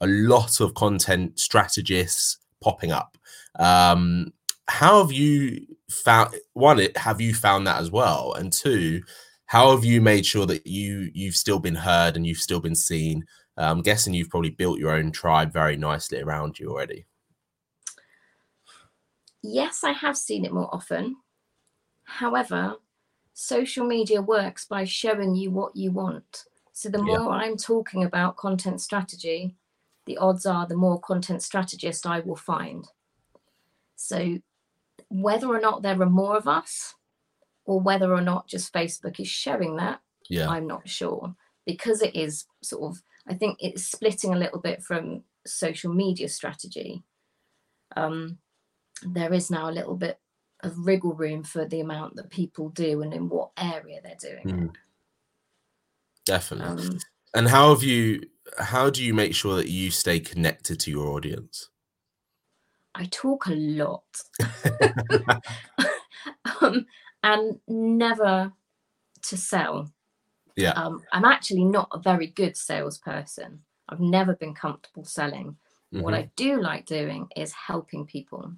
a 0.00 0.06
lot 0.06 0.60
of 0.60 0.72
content 0.72 1.38
strategists 1.38 2.38
popping 2.62 2.90
up 2.90 3.18
um 3.58 4.32
how 4.66 5.02
have 5.02 5.12
you 5.12 5.60
found 5.90 6.34
one 6.54 6.78
it 6.78 6.96
have 6.96 7.20
you 7.20 7.34
found 7.34 7.66
that 7.66 7.80
as 7.80 7.90
well 7.90 8.32
and 8.38 8.50
two 8.50 9.02
how 9.44 9.72
have 9.72 9.84
you 9.84 10.00
made 10.00 10.24
sure 10.24 10.46
that 10.46 10.66
you 10.66 11.10
you've 11.12 11.36
still 11.36 11.58
been 11.58 11.74
heard 11.74 12.16
and 12.16 12.26
you've 12.26 12.38
still 12.38 12.60
been 12.60 12.74
seen 12.74 13.22
i'm 13.62 13.82
guessing 13.82 14.14
you've 14.14 14.30
probably 14.30 14.50
built 14.50 14.78
your 14.78 14.90
own 14.90 15.10
tribe 15.10 15.52
very 15.52 15.76
nicely 15.76 16.20
around 16.20 16.58
you 16.58 16.70
already 16.70 17.06
yes 19.42 19.84
i 19.84 19.92
have 19.92 20.16
seen 20.16 20.44
it 20.44 20.52
more 20.52 20.72
often 20.74 21.16
however 22.04 22.76
social 23.40 23.86
media 23.86 24.20
works 24.20 24.66
by 24.66 24.84
showing 24.84 25.34
you 25.34 25.50
what 25.50 25.74
you 25.74 25.90
want. 25.90 26.44
So 26.72 26.90
the 26.90 27.02
more 27.02 27.20
yeah. 27.20 27.28
I'm 27.28 27.56
talking 27.56 28.04
about 28.04 28.36
content 28.36 28.82
strategy, 28.82 29.56
the 30.04 30.18
odds 30.18 30.44
are 30.44 30.66
the 30.66 30.76
more 30.76 31.00
content 31.00 31.42
strategist 31.42 32.06
I 32.06 32.20
will 32.20 32.36
find. 32.36 32.86
So 33.96 34.38
whether 35.08 35.48
or 35.48 35.58
not 35.58 35.80
there 35.80 36.00
are 36.00 36.10
more 36.10 36.36
of 36.36 36.46
us, 36.46 36.94
or 37.64 37.80
whether 37.80 38.12
or 38.12 38.20
not 38.20 38.46
just 38.46 38.74
Facebook 38.74 39.18
is 39.18 39.28
showing 39.28 39.76
that, 39.76 40.00
yeah. 40.28 40.48
I'm 40.48 40.66
not 40.66 40.86
sure. 40.86 41.34
Because 41.64 42.02
it 42.02 42.14
is 42.14 42.44
sort 42.62 42.90
of, 42.90 43.02
I 43.28 43.34
think 43.34 43.58
it's 43.60 43.84
splitting 43.84 44.32
a 44.32 44.38
little 44.38 44.60
bit 44.60 44.82
from 44.82 45.22
social 45.46 45.92
media 45.92 46.28
strategy. 46.28 47.02
Um, 47.96 48.38
there 49.02 49.32
is 49.32 49.50
now 49.50 49.68
a 49.68 49.72
little 49.72 49.96
bit 49.96 50.18
of 50.62 50.78
wriggle 50.78 51.14
room 51.14 51.42
for 51.42 51.64
the 51.66 51.80
amount 51.80 52.16
that 52.16 52.30
people 52.30 52.68
do 52.70 53.02
and 53.02 53.14
in 53.14 53.28
what 53.28 53.50
area 53.56 54.00
they're 54.02 54.14
doing 54.20 54.56
mm. 54.56 54.64
it. 54.66 54.70
Definitely. 56.26 56.88
Um, 56.88 56.98
and 57.34 57.48
how 57.48 57.70
have 57.70 57.82
you 57.82 58.22
how 58.58 58.90
do 58.90 59.02
you 59.02 59.14
make 59.14 59.34
sure 59.34 59.56
that 59.56 59.68
you 59.68 59.90
stay 59.90 60.20
connected 60.20 60.80
to 60.80 60.90
your 60.90 61.08
audience? 61.08 61.70
I 62.94 63.06
talk 63.10 63.46
a 63.46 63.54
lot. 63.54 64.04
um, 66.60 66.86
and 67.22 67.60
never 67.68 68.52
to 69.22 69.36
sell. 69.36 69.90
Yeah. 70.60 70.72
Um, 70.72 71.02
I'm 71.12 71.24
actually 71.24 71.64
not 71.64 71.88
a 71.92 71.98
very 71.98 72.28
good 72.28 72.56
salesperson. 72.56 73.60
I've 73.88 74.00
never 74.00 74.34
been 74.34 74.54
comfortable 74.54 75.04
selling. 75.04 75.56
Mm-hmm. 75.92 76.02
What 76.02 76.14
I 76.14 76.30
do 76.36 76.60
like 76.60 76.86
doing 76.86 77.28
is 77.36 77.52
helping 77.52 78.06
people 78.06 78.52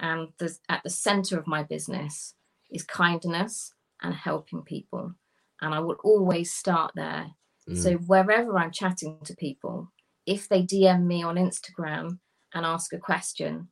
and 0.00 0.28
the, 0.38 0.56
at 0.68 0.82
the 0.82 0.90
center 0.90 1.38
of 1.38 1.46
my 1.46 1.62
business 1.62 2.34
is 2.70 2.82
kindness 2.82 3.72
and 4.02 4.14
helping 4.14 4.62
people 4.62 5.14
and 5.60 5.74
i 5.74 5.78
will 5.78 5.96
always 6.04 6.52
start 6.52 6.92
there 6.94 7.26
mm. 7.68 7.76
so 7.76 7.94
wherever 7.94 8.58
i'm 8.58 8.70
chatting 8.70 9.18
to 9.24 9.34
people 9.36 9.90
if 10.26 10.48
they 10.48 10.62
dm 10.62 11.04
me 11.04 11.22
on 11.22 11.36
instagram 11.36 12.18
and 12.54 12.66
ask 12.66 12.92
a 12.92 12.98
question 12.98 13.68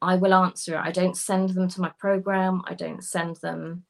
i 0.00 0.14
will 0.14 0.32
answer 0.32 0.74
it 0.74 0.80
i 0.80 0.90
don't 0.90 1.16
send 1.16 1.50
them 1.50 1.68
to 1.68 1.80
my 1.80 1.90
program 1.98 2.62
i 2.66 2.74
don't 2.74 3.04
send 3.04 3.36
them 3.36 3.84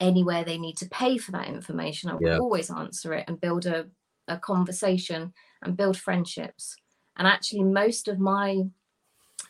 anywhere 0.00 0.44
they 0.44 0.58
need 0.58 0.76
to 0.76 0.88
pay 0.90 1.16
for 1.16 1.32
that 1.32 1.48
information 1.48 2.10
i 2.10 2.14
will 2.14 2.28
yeah. 2.28 2.38
always 2.38 2.70
answer 2.70 3.14
it 3.14 3.24
and 3.28 3.40
build 3.40 3.66
a, 3.66 3.86
a 4.28 4.36
conversation 4.36 5.32
and 5.62 5.76
build 5.76 5.96
friendships 5.96 6.76
and 7.16 7.26
actually 7.26 7.62
most 7.62 8.08
of 8.08 8.18
my 8.18 8.62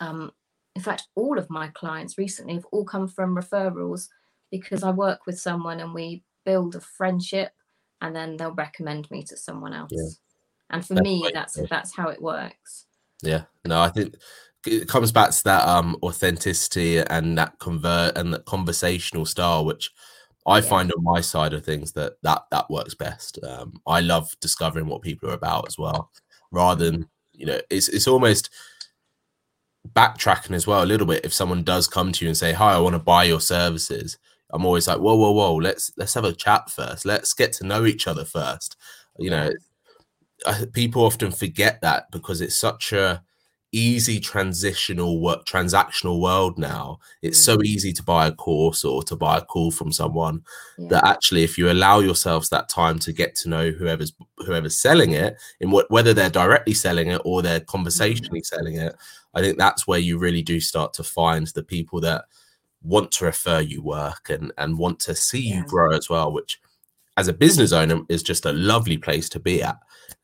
um, 0.01 0.31
in 0.77 0.83
fact, 0.83 1.09
all 1.15 1.39
of 1.39 1.49
my 1.49 1.69
clients 1.69 2.19
recently 2.19 2.55
have 2.55 2.67
all 2.71 2.85
come 2.85 3.09
from 3.09 3.35
referrals 3.35 4.09
because 4.51 4.83
I 4.83 4.91
work 4.91 5.27
with 5.27 5.41
someone 5.41 5.81
and 5.81 5.95
we 5.95 6.23
build 6.45 6.77
a 6.77 6.81
friendship 6.81 7.51
and 8.03 8.15
then 8.15 8.37
they'll 8.37 8.53
recommend 8.53 9.11
me 9.11 9.23
to 9.25 9.39
someone 9.39 9.73
else. 9.73 9.91
Yeah. 9.91 10.09
And 10.69 10.87
for 10.87 10.95
that's 10.95 11.05
me, 11.05 11.31
that's 11.33 11.59
that's 11.71 11.97
how 11.97 12.11
it 12.11 12.21
works. 12.21 12.85
Yeah. 13.23 13.45
No, 13.65 13.81
I 13.81 13.89
think 13.89 14.17
it 14.67 14.87
comes 14.87 15.13
back 15.13 15.31
to 15.31 15.45
that 15.45 15.67
um 15.67 15.97
authenticity 16.03 16.99
and 16.99 17.39
that 17.39 17.59
convert 17.59 18.19
and 18.19 18.35
that 18.35 18.45
conversational 18.45 19.25
style, 19.25 19.65
which 19.65 19.91
I 20.47 20.57
yeah. 20.59 20.63
find 20.63 20.93
on 20.93 21.03
my 21.03 21.21
side 21.21 21.53
of 21.53 21.65
things 21.65 21.93
that 21.93 22.15
that 22.23 22.45
that 22.51 22.71
works 22.71 22.95
best. 22.95 23.39
Um, 23.43 23.81
I 23.87 24.01
love 24.01 24.31
discovering 24.41 24.87
what 24.87 25.03
people 25.03 25.29
are 25.31 25.35
about 25.35 25.67
as 25.67 25.77
well, 25.77 26.11
rather 26.51 26.91
than 26.91 27.09
you 27.33 27.47
know, 27.47 27.61
it's 27.71 27.89
it's 27.89 28.09
almost 28.09 28.51
backtracking 29.93 30.53
as 30.53 30.67
well 30.67 30.83
a 30.83 30.87
little 30.87 31.07
bit. 31.07 31.25
If 31.25 31.35
someone 31.35 31.63
does 31.63 31.89
come 31.89 32.13
to 32.13 32.25
you 32.25 32.29
and 32.29 32.37
say 32.37 32.53
hi 32.53 32.75
i 32.75 32.79
want 32.79 32.95
to 32.95 32.99
buy 32.99 33.23
your 33.25 33.41
services 33.41 34.19
i'm 34.51 34.67
always 34.67 34.89
like 34.89 34.99
whoa 34.99 35.15
whoa 35.15 35.31
whoa 35.31 35.55
let's 35.55 35.93
let's 35.97 36.15
have 36.15 36.25
a 36.25 36.33
chat 36.33 36.71
first. 36.71 37.05
Let's 37.05 37.33
get 37.35 37.53
to 37.55 37.67
know 37.67 37.85
each 37.87 38.07
other 38.07 38.25
first. 38.25 38.77
You 39.19 39.31
know 39.31 39.51
people 40.73 41.05
often 41.05 41.31
forget 41.31 41.81
that 41.81 42.11
because 42.11 42.41
it's 42.41 42.57
such 42.57 42.93
a 42.93 43.23
easy 43.77 44.19
transitional 44.19 45.21
work 45.21 45.45
transactional 45.45 46.21
world 46.21 46.59
now 46.59 46.99
it's 47.23 47.39
mm-hmm. 47.39 47.53
so 47.53 47.59
mm. 47.59 47.65
easy 47.65 47.93
to 47.93 48.03
buy 48.03 48.27
a 48.27 48.33
course 48.33 48.85
or 48.85 49.03
to 49.03 49.15
buy 49.15 49.39
a 49.39 49.43
call 49.43 49.71
from 49.71 49.93
someone 49.93 50.43
yeah. 50.79 50.89
that 50.89 51.05
actually 51.05 51.45
if 51.45 51.59
you 51.59 51.71
allow 51.71 51.99
yourselves 51.99 52.49
that 52.49 52.69
time 52.69 52.99
to 52.99 53.13
get 53.13 53.35
to 53.35 53.49
know 53.49 53.71
whoever's 53.71 54.13
whoever's 54.39 54.81
selling 54.81 55.13
it 55.13 55.37
in 55.61 55.71
what 55.71 55.91
whether 55.91 56.15
they're 56.15 56.31
directly 56.31 56.75
selling 56.75 57.09
it 57.09 57.21
or 57.25 57.43
they're 57.43 57.61
conversationally 57.61 58.41
mm-hmm. 58.41 58.57
selling 58.57 58.77
it 58.77 58.97
I 59.37 59.43
think 59.43 59.59
that's 59.59 59.87
where 59.87 59.99
you 59.99 60.19
really 60.19 60.43
do 60.43 60.61
start 60.61 60.95
to 60.95 61.05
find 61.05 61.47
the 61.49 61.63
people 61.63 62.01
that 62.01 62.25
want 62.83 63.13
to 63.13 63.27
refer 63.27 63.61
you 63.61 63.83
work 63.83 64.31
and 64.31 64.53
and 64.57 64.79
want 64.79 64.99
to 65.01 65.15
see 65.15 65.41
yeah. 65.41 65.57
you 65.57 65.65
grow 65.65 65.93
as 65.93 66.09
well, 66.09 66.33
which 66.33 66.59
as 67.17 67.29
a 67.29 67.33
business 67.33 67.73
owner 67.73 68.01
is 68.09 68.23
just 68.23 68.45
a 68.45 68.53
lovely 68.53 68.99
place 68.99 69.29
to 69.31 69.41
be 69.41 69.63
at. 69.63 69.77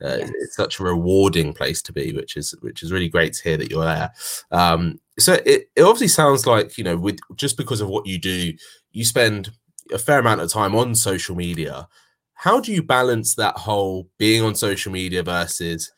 Uh, 0.02 0.18
yes. 0.18 0.30
It's 0.34 0.56
such 0.56 0.78
a 0.78 0.84
rewarding 0.84 1.52
place 1.52 1.80
to 1.82 1.92
be, 1.92 2.12
which 2.12 2.36
is 2.36 2.54
which 2.60 2.82
is 2.82 2.92
really 2.92 3.08
great 3.08 3.32
to 3.34 3.42
hear 3.42 3.56
that 3.56 3.70
you're 3.70 3.84
there. 3.84 4.12
Um, 4.50 5.00
so 5.18 5.34
it, 5.46 5.70
it 5.76 5.82
obviously 5.82 6.08
sounds 6.08 6.46
like 6.46 6.76
you 6.76 6.84
know 6.84 6.96
with 6.96 7.18
just 7.36 7.56
because 7.56 7.80
of 7.80 7.88
what 7.88 8.06
you 8.06 8.18
do, 8.18 8.52
you 8.92 9.04
spend 9.04 9.52
a 9.92 9.98
fair 9.98 10.18
amount 10.18 10.40
of 10.40 10.50
time 10.52 10.74
on 10.74 10.94
social 10.94 11.36
media. 11.36 11.88
How 12.34 12.60
do 12.60 12.72
you 12.72 12.82
balance 12.82 13.36
that 13.36 13.56
whole 13.56 14.08
being 14.18 14.42
on 14.42 14.54
social 14.54 14.92
media 14.92 15.22
versus 15.22 15.92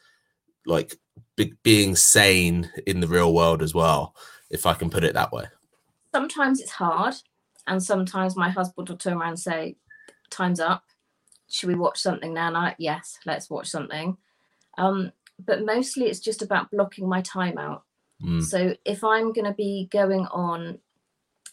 like 0.67 0.97
be- 1.37 1.55
being 1.63 1.97
sane 1.97 2.71
in 2.87 3.01
the 3.01 3.09
real 3.09 3.33
world 3.33 3.63
as 3.63 3.75
well, 3.75 4.15
if 4.51 4.67
I 4.67 4.75
can 4.75 4.91
put 4.91 5.05
it 5.05 5.15
that 5.15 5.33
way? 5.33 5.47
Sometimes 6.15 6.61
it's 6.61 6.73
hard, 6.73 7.15
and 7.67 7.83
sometimes 7.83 8.37
my 8.37 8.51
husband 8.51 8.89
will 8.89 8.97
turn 8.97 9.15
around 9.15 9.31
and 9.31 9.41
say, 9.41 9.77
"Time's 10.31 10.61
up. 10.61 10.85
Should 11.49 11.69
we 11.69 11.75
watch 11.75 11.99
something 12.01 12.35
now?" 12.35 12.55
And 12.55 12.75
yes, 12.79 13.19
let's 13.27 13.51
watch 13.51 13.69
something. 13.69 14.17
Um, 14.79 15.13
but 15.45 15.65
mostly 15.65 16.07
it's 16.07 16.21
just 16.21 16.43
about 16.43 16.71
blocking 16.71 17.09
my 17.09 17.21
time 17.23 17.59
out. 17.59 17.85
Mm. 18.23 18.43
So 18.43 18.77
if 18.85 19.03
I'm 19.03 19.33
going 19.33 19.47
to 19.47 19.55
be 19.55 19.89
going 19.91 20.27
on 20.27 20.79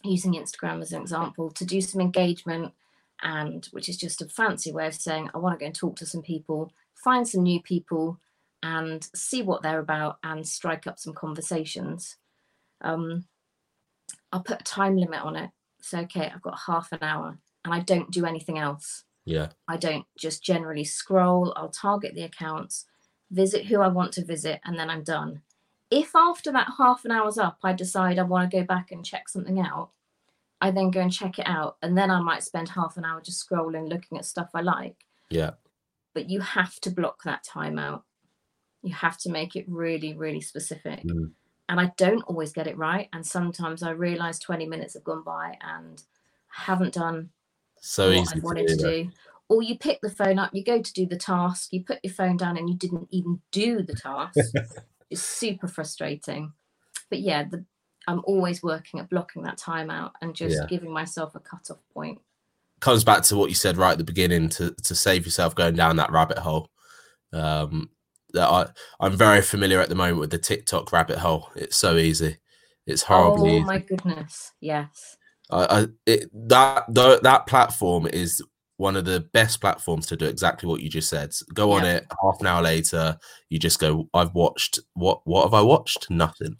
using 0.04 0.34
Instagram 0.34 0.82
as 0.82 0.92
an 0.92 1.02
example 1.02 1.52
to 1.52 1.66
do 1.66 1.82
some 1.82 2.02
engagement 2.02 2.74
and 3.24 3.68
which 3.72 3.88
is 3.88 3.98
just 3.98 4.22
a 4.22 4.28
fancy 4.28 4.72
way 4.72 4.88
of 4.88 4.96
saying 4.96 5.30
I 5.34 5.38
want 5.38 5.58
to 5.58 5.64
go 5.64 5.68
and 5.68 5.76
talk 5.76 5.96
to 5.98 6.06
some 6.06 6.22
people, 6.22 6.72
find 6.96 7.28
some 7.28 7.44
new 7.44 7.62
people 7.62 8.20
and 8.64 9.08
see 9.16 9.42
what 9.42 9.64
they're 9.64 9.80
about 9.80 10.18
and 10.24 10.48
strike 10.48 10.88
up 10.88 11.00
some 11.00 11.14
conversations. 11.14 12.18
Um, 12.82 13.26
I'll 14.32 14.44
put 14.44 14.62
a 14.62 14.64
time 14.64 14.98
limit 14.98 15.22
on 15.22 15.36
it. 15.36 15.50
So, 15.82 16.00
okay, 16.00 16.32
I've 16.34 16.42
got 16.42 16.60
half 16.68 16.92
an 16.92 17.00
hour 17.02 17.38
and 17.66 17.74
I 17.74 17.80
don't 17.80 18.12
do 18.12 18.26
anything 18.26 18.58
else. 18.58 19.04
Yeah. 19.26 19.50
I 19.68 19.78
don't 19.78 20.06
just 20.18 20.44
generally 20.44 20.84
scroll. 20.84 21.54
I'll 21.56 21.70
target 21.70 22.16
the 22.16 22.24
accounts, 22.24 22.86
visit 23.30 23.66
who 23.66 23.82
I 23.82 23.88
want 23.88 24.14
to 24.14 24.26
visit, 24.26 24.60
and 24.66 24.78
then 24.78 24.90
I'm 24.90 25.04
done. 25.04 25.42
If 25.90 26.16
after 26.16 26.52
that 26.54 26.72
half 26.78 27.06
an 27.06 27.12
hour's 27.12 27.38
up, 27.38 27.60
I 27.64 27.74
decide 27.74 28.18
I 28.18 28.24
want 28.24 28.50
to 28.50 28.58
go 28.58 28.64
back 28.64 28.92
and 28.92 29.06
check 29.06 29.30
something 29.30 29.60
out, 29.60 29.92
I 30.62 30.72
then 30.72 30.92
go 30.92 31.02
and 31.02 31.12
check 31.12 31.40
it 31.40 31.48
out. 31.48 31.78
And 31.82 31.98
then 31.98 32.12
I 32.12 32.22
might 32.22 32.44
spend 32.44 32.70
half 32.70 32.96
an 32.96 33.04
hour 33.04 33.20
just 33.20 33.48
scrolling, 33.48 33.90
looking 33.90 34.18
at 34.18 34.26
stuff 34.26 34.52
I 34.54 34.62
like. 34.62 35.06
Yeah. 35.30 35.52
But 36.14 36.30
you 36.30 36.40
have 36.40 36.80
to 36.82 36.92
block 36.92 37.24
that 37.24 37.44
time 37.44 37.80
out. 37.80 38.04
You 38.84 38.94
have 38.94 39.18
to 39.20 39.32
make 39.32 39.56
it 39.56 39.66
really, 39.68 40.14
really 40.14 40.42
specific. 40.42 41.04
Mm. 41.04 41.32
And 41.68 41.80
I 41.80 41.92
don't 41.98 42.24
always 42.24 42.54
get 42.54 42.68
it 42.68 42.78
right. 42.78 43.10
And 43.12 43.26
sometimes 43.26 43.82
I 43.82 43.92
realize 43.92 44.40
20 44.40 44.68
minutes 44.68 44.94
have 44.94 45.04
gone 45.04 45.24
by 45.24 45.58
and 45.62 46.02
haven't 46.48 46.94
done 46.94 47.30
so 47.82 48.08
what 48.08 48.18
easy 48.18 48.36
I 48.36 48.40
wanted 48.40 48.68
to, 48.70 48.78
to 48.78 48.84
do. 48.84 49.12
Or 49.50 49.62
you 49.62 49.78
pick 49.78 50.00
the 50.02 50.10
phone 50.10 50.40
up, 50.40 50.52
you 50.54 50.64
go 50.64 50.82
to 50.82 50.94
do 50.94 51.06
the 51.06 51.18
task, 51.18 51.74
you 51.74 51.84
put 51.84 52.00
your 52.04 52.14
phone 52.14 52.38
down 52.38 52.58
and 52.58 52.70
you 52.70 52.76
didn't 52.78 53.10
even 53.12 53.42
do 53.52 53.84
the 53.84 53.94
task. 53.94 54.38
it's 55.10 55.22
super 55.22 55.68
frustrating. 55.68 56.54
But 57.10 57.20
yeah, 57.20 57.44
the, 57.44 57.66
I'm 58.08 58.22
always 58.24 58.64
working 58.64 59.00
at 59.00 59.10
blocking 59.10 59.44
that 59.44 59.58
time 59.58 59.90
out 59.90 60.14
and 60.22 60.34
just 60.34 60.56
yeah. 60.56 60.66
giving 60.68 60.92
myself 60.92 61.36
a 61.36 61.40
cut-off 61.40 61.80
point. 61.94 62.20
Comes 62.80 63.04
back 63.04 63.24
to 63.24 63.36
what 63.36 63.50
you 63.50 63.56
said 63.56 63.78
right 63.78 63.92
at 63.92 63.98
the 63.98 64.04
beginning 64.04 64.50
to 64.50 64.74
to 64.86 64.96
save 64.96 65.26
yourself 65.26 65.54
going 65.54 65.76
down 65.76 65.98
that 65.98 66.12
rabbit 66.12 66.40
hole. 66.40 66.72
Um, 67.32 67.90
that 68.34 68.48
I 68.48 68.68
I'm 69.00 69.16
very 69.16 69.42
familiar 69.42 69.80
at 69.80 69.90
the 69.90 69.96
moment 69.96 70.20
with 70.20 70.32
the 70.32 70.40
TikTok 70.40 70.92
rabbit 70.92 71.20
hole. 71.20 71.50
It's 71.56 71.76
so 71.76 71.98
easy. 71.98 72.38
It's 72.88 73.04
horribly. 73.04 73.52
Oh 73.52 73.56
easy. 73.58 73.66
my 73.66 73.78
goodness! 73.78 74.52
Yes. 74.62 75.18
I 75.52 75.88
it, 76.06 76.30
that 76.48 76.86
that 76.94 77.48
platform 77.48 78.08
is 78.08 78.42
one 78.82 78.98
of 78.98 79.06
the 79.06 79.20
best 79.32 79.62
platforms 79.62 80.08
to 80.08 80.18
do 80.18 80.26
exactly 80.26 80.68
what 80.68 80.82
you 80.82 80.90
just 80.90 81.08
said. 81.08 81.32
Go 81.54 81.72
on 81.72 81.86
it. 81.86 82.06
Half 82.22 82.42
an 82.42 82.48
hour 82.48 82.64
later, 82.64 83.18
you 83.50 83.60
just 83.60 83.80
go. 83.80 84.10
I've 84.14 84.34
watched 84.34 84.80
what? 84.94 85.22
What 85.26 85.44
have 85.44 85.54
I 85.54 85.62
watched? 85.62 86.10
Nothing. 86.10 86.58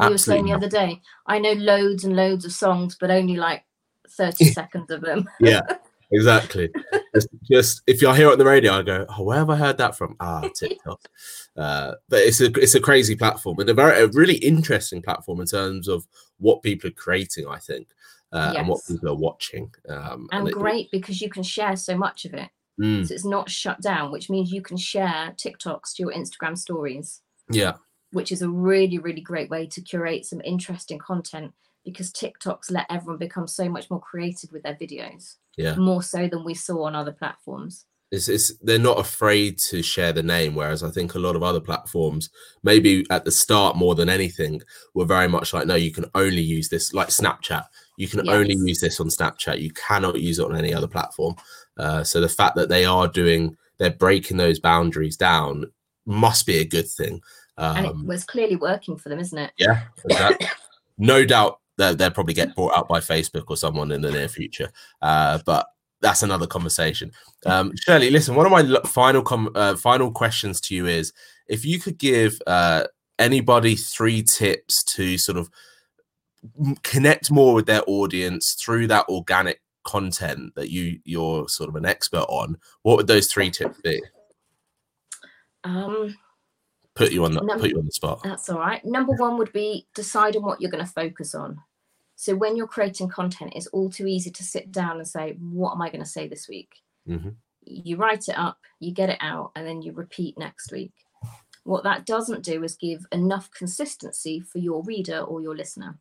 You 0.00 0.10
were 0.10 0.18
saying 0.18 0.46
the 0.46 0.52
other 0.52 0.68
day. 0.68 1.00
I 1.26 1.38
know 1.38 1.52
loads 1.52 2.04
and 2.04 2.16
loads 2.16 2.44
of 2.44 2.52
songs, 2.52 2.96
but 2.98 3.10
only 3.10 3.36
like 3.36 3.64
thirty 4.10 4.44
seconds 4.52 4.90
of 4.90 5.02
them. 5.02 5.28
yeah, 5.38 5.60
exactly. 6.12 6.70
just, 7.14 7.28
just, 7.50 7.82
if 7.86 8.02
you're 8.02 8.14
here 8.14 8.30
on 8.30 8.38
the 8.38 8.44
radio, 8.44 8.72
I 8.72 8.82
go, 8.82 9.06
"Oh, 9.08 9.22
where 9.22 9.38
have 9.38 9.50
I 9.50 9.56
heard 9.56 9.78
that 9.78 9.96
from?" 9.96 10.16
Ah, 10.18 10.48
TikTok. 10.54 11.00
uh, 11.56 11.92
but 12.08 12.20
it's 12.22 12.40
a 12.40 12.46
it's 12.58 12.74
a 12.74 12.80
crazy 12.80 13.14
platform 13.14 13.60
and 13.60 13.70
a 13.70 13.74
very 13.74 14.02
a 14.02 14.08
really 14.08 14.36
interesting 14.36 15.02
platform 15.02 15.40
in 15.40 15.46
terms 15.46 15.86
of 15.86 16.06
what 16.38 16.62
people 16.62 16.88
are 16.88 16.94
creating. 16.94 17.46
I 17.46 17.58
think. 17.58 17.88
Uh, 18.32 18.52
yes. 18.54 18.60
and 18.60 18.68
what 18.68 18.80
people 18.86 19.08
are 19.10 19.14
watching. 19.14 19.70
Um, 19.88 20.28
and, 20.32 20.48
and 20.48 20.52
great 20.52 20.86
it, 20.86 20.92
because 20.92 21.20
you 21.20 21.28
can 21.28 21.42
share 21.42 21.76
so 21.76 21.96
much 21.96 22.24
of 22.24 22.34
it. 22.34 22.48
Mm. 22.80 23.06
So 23.06 23.12
it's 23.12 23.24
not 23.24 23.50
shut 23.50 23.80
down, 23.82 24.10
which 24.10 24.30
means 24.30 24.50
you 24.50 24.62
can 24.62 24.78
share 24.78 25.34
TikToks 25.36 25.94
to 25.94 26.02
your 26.02 26.12
Instagram 26.12 26.56
stories. 26.56 27.20
Yeah 27.50 27.74
which 28.12 28.30
is 28.30 28.42
a 28.42 28.48
really, 28.48 28.98
really 28.98 29.20
great 29.20 29.50
way 29.50 29.66
to 29.66 29.80
curate 29.80 30.24
some 30.24 30.40
interesting 30.44 30.98
content 30.98 31.52
because 31.84 32.12
TikToks 32.12 32.70
let 32.70 32.86
everyone 32.88 33.18
become 33.18 33.48
so 33.48 33.68
much 33.68 33.90
more 33.90 34.00
creative 34.00 34.52
with 34.52 34.62
their 34.62 34.76
videos. 34.76 35.36
Yeah. 35.56 35.74
More 35.74 36.02
so 36.02 36.28
than 36.28 36.44
we 36.44 36.54
saw 36.54 36.84
on 36.84 36.94
other 36.94 37.12
platforms. 37.12 37.86
It's, 38.12 38.28
it's 38.28 38.54
they're 38.58 38.78
not 38.78 39.00
afraid 39.00 39.58
to 39.70 39.82
share 39.82 40.12
the 40.12 40.22
name, 40.22 40.54
whereas 40.54 40.82
I 40.82 40.90
think 40.90 41.14
a 41.14 41.18
lot 41.18 41.34
of 41.34 41.42
other 41.42 41.60
platforms, 41.60 42.28
maybe 42.62 43.06
at 43.08 43.24
the 43.24 43.32
start 43.32 43.74
more 43.74 43.94
than 43.94 44.10
anything, 44.10 44.60
were 44.92 45.06
very 45.06 45.28
much 45.28 45.54
like, 45.54 45.66
no, 45.66 45.76
you 45.76 45.90
can 45.90 46.04
only 46.14 46.42
use 46.42 46.68
this, 46.68 46.92
like 46.92 47.08
Snapchat. 47.08 47.64
You 47.96 48.06
can 48.06 48.26
yes. 48.26 48.34
only 48.34 48.54
use 48.54 48.80
this 48.80 49.00
on 49.00 49.08
Snapchat. 49.08 49.60
You 49.60 49.70
cannot 49.70 50.20
use 50.20 50.38
it 50.38 50.44
on 50.44 50.54
any 50.54 50.74
other 50.74 50.86
platform. 50.86 51.36
Uh, 51.78 52.04
so 52.04 52.20
the 52.20 52.28
fact 52.28 52.54
that 52.56 52.68
they 52.68 52.84
are 52.84 53.08
doing, 53.08 53.56
they're 53.78 53.90
breaking 53.90 54.36
those 54.36 54.60
boundaries 54.60 55.16
down, 55.16 55.64
must 56.04 56.46
be 56.46 56.58
a 56.58 56.66
good 56.66 56.88
thing. 56.88 57.22
Um, 57.56 57.76
and 57.76 57.86
it 57.86 57.92
um, 57.92 58.06
was 58.06 58.24
clearly 58.24 58.56
working 58.56 58.98
for 58.98 59.08
them, 59.08 59.20
isn't 59.20 59.38
it? 59.38 59.52
Yeah, 59.56 59.84
exactly. 60.04 60.48
no 60.98 61.24
doubt 61.24 61.60
that 61.78 61.96
they'll 61.96 62.10
probably 62.10 62.34
get 62.34 62.54
brought 62.54 62.76
out 62.76 62.88
by 62.88 63.00
Facebook 63.00 63.44
or 63.48 63.56
someone 63.56 63.90
in 63.90 64.02
the 64.02 64.10
near 64.10 64.28
future. 64.28 64.70
Uh, 65.00 65.38
but 65.46 65.66
that's 66.02 66.22
another 66.22 66.46
conversation. 66.46 67.12
Um, 67.46 67.72
Shirley, 67.76 68.10
listen, 68.10 68.34
one 68.34 68.44
of 68.44 68.52
my 68.52 68.80
final 68.88 69.22
com- 69.22 69.52
uh, 69.54 69.76
final 69.76 70.10
questions 70.10 70.60
to 70.62 70.74
you 70.74 70.86
is 70.86 71.12
if 71.48 71.64
you 71.64 71.78
could 71.78 71.96
give 71.96 72.38
uh, 72.46 72.84
anybody 73.18 73.76
three 73.76 74.22
tips 74.22 74.82
to 74.84 75.16
sort 75.16 75.38
of 75.38 75.48
connect 76.82 77.30
more 77.30 77.54
with 77.54 77.66
their 77.66 77.82
audience 77.86 78.54
through 78.54 78.88
that 78.88 79.08
organic 79.08 79.62
content 79.84 80.54
that 80.54 80.70
you 80.70 80.98
you're 81.04 81.48
sort 81.48 81.68
of 81.68 81.76
an 81.76 81.86
expert 81.86 82.26
on, 82.28 82.58
what 82.82 82.96
would 82.96 83.06
those 83.06 83.28
three 83.28 83.50
tips 83.50 83.80
be? 83.80 84.02
Um, 85.64 86.16
put 86.94 87.12
you 87.12 87.24
on 87.24 87.32
the 87.32 87.40
Number, 87.40 87.62
put 87.62 87.70
you 87.70 87.78
on 87.78 87.86
the 87.86 87.92
spot. 87.92 88.20
That's 88.24 88.50
all 88.50 88.58
right. 88.58 88.84
Number 88.84 89.12
one 89.12 89.38
would 89.38 89.52
be 89.52 89.86
decide 89.94 90.36
on 90.36 90.42
what 90.42 90.60
you're 90.60 90.70
going 90.70 90.84
to 90.84 90.90
focus 90.90 91.34
on. 91.34 91.60
So 92.22 92.36
when 92.36 92.54
you're 92.54 92.68
creating 92.68 93.08
content, 93.08 93.54
it's 93.56 93.66
all 93.66 93.90
too 93.90 94.06
easy 94.06 94.30
to 94.30 94.44
sit 94.44 94.70
down 94.70 94.98
and 94.98 95.08
say, 95.08 95.32
"What 95.40 95.72
am 95.72 95.82
I 95.82 95.90
going 95.90 96.04
to 96.04 96.08
say 96.08 96.28
this 96.28 96.48
week?" 96.48 96.72
Mm-hmm. 97.08 97.30
You 97.64 97.96
write 97.96 98.28
it 98.28 98.38
up, 98.38 98.58
you 98.78 98.92
get 98.92 99.10
it 99.10 99.18
out, 99.20 99.50
and 99.56 99.66
then 99.66 99.82
you 99.82 99.90
repeat 99.90 100.38
next 100.38 100.70
week. 100.70 100.92
What 101.64 101.82
that 101.82 102.06
doesn't 102.06 102.44
do 102.44 102.62
is 102.62 102.76
give 102.76 103.04
enough 103.10 103.50
consistency 103.50 104.38
for 104.38 104.58
your 104.58 104.84
reader 104.84 105.18
or 105.18 105.40
your 105.40 105.56
listener. 105.56 105.98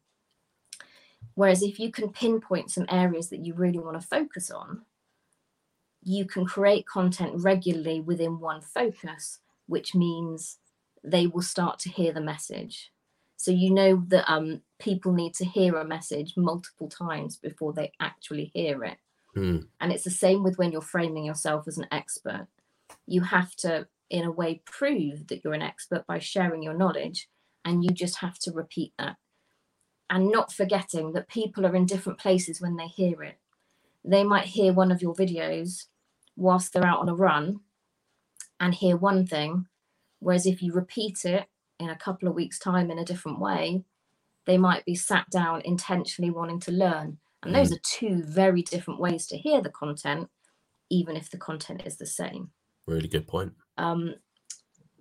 Whereas 1.34 1.64
if 1.64 1.80
you 1.80 1.92
can 1.92 2.10
pinpoint 2.10 2.70
some 2.70 2.86
areas 2.88 3.32
that 3.32 3.44
you 3.44 3.56
really 3.56 3.80
want 3.80 4.00
to 4.00 4.08
focus 4.08 4.52
on, 4.52 4.84
you 6.04 6.26
can 6.26 6.46
create 6.46 6.86
content 6.86 7.32
regularly 7.38 8.00
within 8.00 8.40
one 8.40 8.62
focus, 8.62 9.40
which 9.66 9.96
means 9.96 10.60
they 11.04 11.26
will 11.26 11.42
start 11.42 11.80
to 11.80 11.90
hear 11.90 12.14
the 12.14 12.22
message. 12.22 12.92
So 13.42 13.50
you 13.50 13.72
know 13.72 14.04
that 14.10 14.32
um, 14.32 14.62
people 14.78 15.14
need 15.14 15.34
to 15.34 15.46
hear 15.46 15.76
a 15.78 15.84
message 15.84 16.38
multiple 16.38 16.88
times 16.88 17.38
before 17.38 17.74
they 17.74 17.92
actually 18.00 18.52
hear 18.54 18.84
it. 18.84 18.98
Mm. 19.36 19.66
And 19.80 19.92
it's 19.92 20.04
the 20.04 20.12
same 20.12 20.44
with 20.44 20.60
when 20.60 20.72
you're 20.72 20.80
framing 20.80 21.26
yourself 21.26 21.68
as 21.68 21.80
an 21.80 21.88
expert. 21.92 22.46
You 23.08 23.22
have 23.22 23.56
to, 23.56 23.88
in 24.12 24.26
a 24.26 24.32
way, 24.32 24.62
prove 24.68 25.26
that 25.26 25.44
you're 25.44 25.56
an 25.56 25.64
expert 25.64 26.06
by 26.06 26.20
sharing 26.20 26.62
your 26.62 26.76
knowledge, 26.76 27.30
and 27.66 27.84
you 27.84 27.90
just 27.90 28.18
have 28.18 28.38
to 28.42 28.52
repeat 28.52 28.94
that. 29.00 29.16
And 30.08 30.32
not 30.32 30.54
forgetting 30.54 31.14
that 31.14 31.28
people 31.28 31.66
are 31.66 31.76
in 31.76 31.88
different 31.88 32.20
places 32.20 32.62
when 32.62 32.76
they 32.76 32.86
hear 32.86 33.24
it. 33.24 33.40
They 34.06 34.24
might 34.24 34.46
hear 34.46 34.72
one 34.72 34.92
of 34.92 35.02
your 35.02 35.16
videos 35.16 35.86
whilst 36.36 36.74
they're 36.74 36.86
out 36.86 37.00
on 37.00 37.10
a 37.10 37.16
run 37.16 37.62
and 38.60 38.76
hear 38.76 38.98
one 38.98 39.26
thing, 39.26 39.66
Whereas 40.20 40.46
if 40.46 40.62
you 40.62 40.72
repeat 40.72 41.26
it 41.26 41.48
in 41.82 41.90
a 41.90 41.98
couple 41.98 42.28
of 42.28 42.36
weeks' 42.36 42.60
time 42.60 42.92
in 42.92 43.00
a 43.00 43.06
different 43.06 43.40
way, 43.40 43.84
they 44.46 44.58
might 44.58 44.86
be 44.86 44.96
sat 44.96 45.30
down 45.30 45.62
intentionally 45.66 46.32
wanting 46.32 46.60
to 46.62 46.72
learn. 46.72 47.18
And 47.44 47.56
those 47.56 47.72
mm. 47.72 47.76
are 47.76 47.82
two 47.84 48.24
very 48.24 48.62
different 48.62 49.00
ways 49.00 49.28
to 49.28 49.38
hear 49.38 49.62
the 49.62 49.70
content, 49.70 50.30
even 50.90 51.16
if 51.16 51.30
the 51.30 51.38
content 51.38 51.84
is 51.86 51.98
the 51.98 52.06
same. 52.06 52.52
Really 52.88 53.08
good 53.08 53.28
point. 53.28 53.54
Um, 53.78 54.16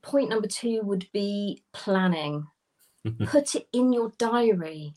point 0.02 0.30
number 0.30 0.48
two 0.48 0.80
would 0.82 1.06
be 1.12 1.62
planning. 1.72 2.46
Put 3.26 3.54
it 3.54 3.68
in 3.72 3.92
your 3.92 4.12
diary. 4.18 4.94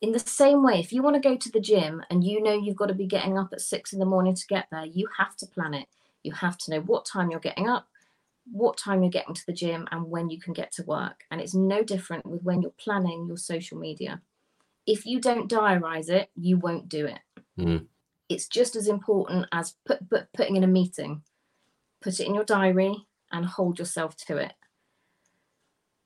in 0.00 0.12
the 0.12 0.18
same 0.18 0.62
way, 0.62 0.78
if 0.80 0.92
you 0.92 1.02
want 1.02 1.14
to 1.14 1.28
go 1.28 1.36
to 1.36 1.50
the 1.50 1.60
gym 1.60 2.02
and 2.10 2.24
you 2.24 2.42
know 2.42 2.52
you've 2.52 2.76
got 2.76 2.86
to 2.86 2.94
be 2.94 3.06
getting 3.06 3.38
up 3.38 3.50
at 3.52 3.60
six 3.60 3.92
in 3.92 3.98
the 3.98 4.04
morning 4.04 4.34
to 4.34 4.46
get 4.48 4.66
there, 4.70 4.84
you 4.84 5.08
have 5.18 5.36
to 5.36 5.46
plan 5.46 5.74
it. 5.74 5.86
You 6.22 6.32
have 6.32 6.58
to 6.58 6.70
know 6.70 6.80
what 6.80 7.06
time 7.06 7.30
you're 7.30 7.40
getting 7.40 7.68
up, 7.68 7.86
what 8.50 8.76
time 8.76 9.02
you're 9.02 9.10
getting 9.10 9.34
to 9.34 9.46
the 9.46 9.52
gym, 9.52 9.88
and 9.90 10.10
when 10.10 10.30
you 10.30 10.40
can 10.40 10.52
get 10.52 10.72
to 10.72 10.84
work. 10.84 11.24
And 11.30 11.40
it's 11.40 11.54
no 11.54 11.82
different 11.82 12.26
with 12.26 12.42
when 12.42 12.62
you're 12.62 12.72
planning 12.78 13.26
your 13.26 13.36
social 13.36 13.78
media. 13.78 14.20
If 14.86 15.06
you 15.06 15.20
don't 15.20 15.50
diarize 15.50 16.10
it, 16.10 16.30
you 16.36 16.58
won't 16.58 16.88
do 16.88 17.06
it. 17.06 17.20
Mm. 17.58 17.86
It's 18.28 18.46
just 18.46 18.76
as 18.76 18.86
important 18.88 19.46
as 19.52 19.74
put, 19.86 20.08
put, 20.10 20.32
putting 20.34 20.56
in 20.56 20.64
a 20.64 20.68
meeting. 20.68 21.22
Put 22.02 22.20
it 22.20 22.26
in 22.26 22.34
your 22.34 22.44
diary 22.44 22.94
and 23.32 23.46
hold 23.46 23.78
yourself 23.78 24.16
to 24.26 24.36
it. 24.36 24.52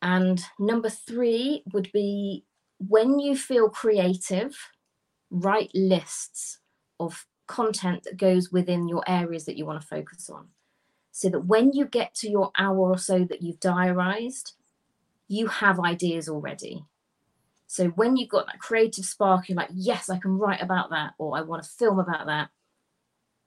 And 0.01 0.40
number 0.59 0.88
three 0.88 1.64
would 1.72 1.90
be 1.92 2.44
when 2.79 3.18
you 3.18 3.37
feel 3.37 3.68
creative, 3.68 4.57
write 5.31 5.70
lists 5.74 6.61
of 7.01 7.27
content 7.48 8.05
that 8.05 8.16
goes 8.16 8.53
within 8.53 8.88
your 8.88 9.03
areas 9.09 9.44
that 9.46 9.57
you 9.57 9.66
want 9.66 9.81
to 9.81 9.87
focus 9.87 10.31
on. 10.31 10.48
So 11.18 11.28
that 11.31 11.46
when 11.46 11.72
you 11.72 11.85
get 11.85 12.14
to 12.18 12.31
your 12.31 12.52
hour 12.57 12.78
or 12.78 12.96
so 12.96 13.24
that 13.24 13.42
you've 13.42 13.59
diarized, 13.59 14.52
you 15.26 15.48
have 15.48 15.81
ideas 15.81 16.28
already. 16.28 16.85
So 17.66 17.88
when 17.88 18.16
you've 18.16 18.28
got 18.28 18.46
that 18.46 18.61
creative 18.61 19.04
spark, 19.04 19.48
you're 19.48 19.57
like, 19.57 19.70
yes, 19.74 20.09
I 20.09 20.18
can 20.18 20.38
write 20.38 20.62
about 20.62 20.90
that, 20.90 21.14
or 21.18 21.37
I 21.37 21.40
want 21.40 21.64
to 21.64 21.68
film 21.68 21.98
about 21.98 22.26
that. 22.26 22.50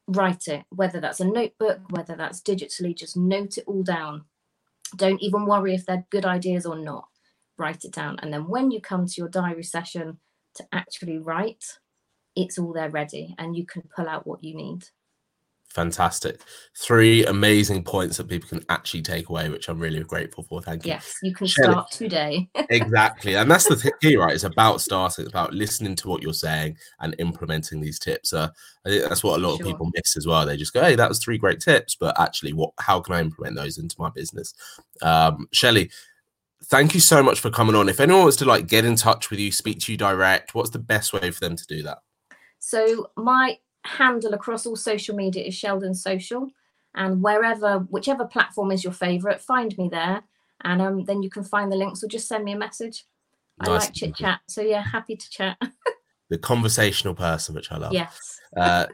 Write 0.06 0.50
it, 0.50 0.66
whether 0.68 1.00
that's 1.00 1.22
a 1.22 1.26
notebook, 1.26 1.80
whether 1.92 2.18
that's 2.18 2.42
digitally, 2.42 2.94
just 2.94 3.16
note 3.16 3.58
it 3.58 3.64
all 3.68 3.84
down. 3.84 4.26
Don't 4.98 5.22
even 5.22 5.46
worry 5.46 5.74
if 5.74 5.86
they're 5.86 6.06
good 6.10 6.26
ideas 6.26 6.66
or 6.66 6.78
not 6.78 7.08
write 7.58 7.86
it 7.86 7.94
down. 7.94 8.18
And 8.22 8.34
then 8.34 8.50
when 8.50 8.70
you 8.72 8.82
come 8.82 9.06
to 9.06 9.14
your 9.18 9.30
diary 9.30 9.64
session 9.64 10.18
to 10.56 10.68
actually 10.74 11.20
write, 11.20 11.64
it's 12.36 12.60
all 12.60 12.74
there 12.74 12.90
ready 12.90 13.34
and 13.38 13.56
you 13.56 13.66
can 13.66 13.84
pull 13.96 14.10
out 14.10 14.28
what 14.28 14.44
you 14.44 14.58
need. 14.58 14.90
Fantastic. 15.74 16.42
Three 16.78 17.26
amazing 17.26 17.84
points 17.84 18.18
that 18.18 18.28
people 18.28 18.50
can 18.50 18.64
actually 18.68 19.02
take 19.02 19.30
away, 19.30 19.48
which 19.48 19.70
I'm 19.70 19.80
really 19.80 20.04
grateful 20.04 20.44
for. 20.44 20.62
Thank 20.62 20.86
you. 20.86 20.90
Yes, 20.90 21.16
you 21.24 21.34
can 21.34 21.48
start 21.48 21.90
today. 21.92 22.50
exactly. 22.70 23.36
And 23.36 23.50
that's 23.50 23.70
the 23.70 23.92
key, 24.02 24.18
right? 24.18 24.34
It's 24.34 24.44
about 24.44 24.82
starting, 24.82 25.24
it's 25.24 25.32
about 25.32 25.54
listening 25.54 25.96
to 25.96 26.10
what 26.10 26.22
you're 26.22 26.34
saying 26.34 26.78
and 27.00 27.16
implementing 27.20 27.80
these 27.80 28.00
tips. 28.00 28.34
Uh, 28.34 28.50
I 28.86 28.90
think 28.90 29.08
that's 29.08 29.24
what 29.24 29.40
a 29.40 29.42
lot 29.42 29.58
sure. 29.58 29.66
of 29.66 29.72
people 29.72 29.90
miss 29.96 30.18
as 30.18 30.28
well. 30.28 30.46
They 30.46 30.58
just 30.58 30.74
go, 30.74 30.82
hey, 30.82 30.96
that 30.96 31.08
was 31.08 31.20
three 31.20 31.38
great 31.38 31.62
tips, 31.62 31.96
but 31.96 32.20
actually, 32.20 32.52
what? 32.52 32.72
how 32.80 33.00
can 33.00 33.16
I 33.16 33.22
implement 33.22 33.56
those 33.56 33.78
into 33.78 33.96
my 33.98 34.10
business? 34.10 34.54
Um, 35.02 35.48
Shelly, 35.54 35.90
thank 36.66 36.94
you 36.94 37.00
so 37.00 37.24
much 37.24 37.40
for 37.40 37.50
coming 37.50 37.76
on. 37.76 37.88
If 37.88 38.02
anyone 38.02 38.24
wants 38.24 38.38
to 38.38 38.46
like 38.46 38.68
get 38.68 38.84
in 38.84 38.98
touch 38.98 39.30
with 39.30 39.40
you, 39.40 39.54
speak 39.54 39.80
to 39.82 39.94
you 39.94 39.98
direct, 39.98 40.54
what's 40.54 40.72
the 40.72 40.80
best 40.80 41.14
way 41.14 41.32
for 41.32 41.40
them 41.40 41.56
to 41.56 41.66
do 41.66 41.82
that? 41.84 42.00
So 42.60 43.10
my 43.16 43.58
handle 43.84 44.34
across 44.34 44.66
all 44.66 44.76
social 44.76 45.16
media 45.16 45.44
is 45.44 45.56
Sheldon 45.56 45.94
Social, 45.94 46.50
and 46.96 47.22
wherever, 47.22 47.80
whichever 47.90 48.26
platform 48.26 48.72
is 48.72 48.84
your 48.84 48.94
favorite, 48.94 49.42
find 49.42 49.78
me 49.78 49.90
there, 49.90 50.24
and 50.64 50.82
um, 50.82 51.06
then 51.06 51.24
you 51.24 51.30
can 51.30 51.44
find 51.44 51.72
the 51.72 51.76
links 51.76 52.04
or 52.04 52.08
just 52.08 52.28
send 52.28 52.44
me 52.44 52.54
a 52.54 52.58
message. 52.58 53.06
Nice. 53.60 53.70
I 53.70 53.72
like 53.72 53.94
chit 53.94 54.16
chat, 54.16 54.42
so 54.48 54.62
yeah, 54.62 54.84
happy 54.84 55.16
to 55.16 55.30
chat. 55.30 55.58
the 56.30 56.38
conversational 56.38 57.16
person, 57.16 57.56
which 57.56 57.72
I 57.72 57.78
love. 57.78 57.94
Yes. 57.94 58.40
uh, 58.58 58.86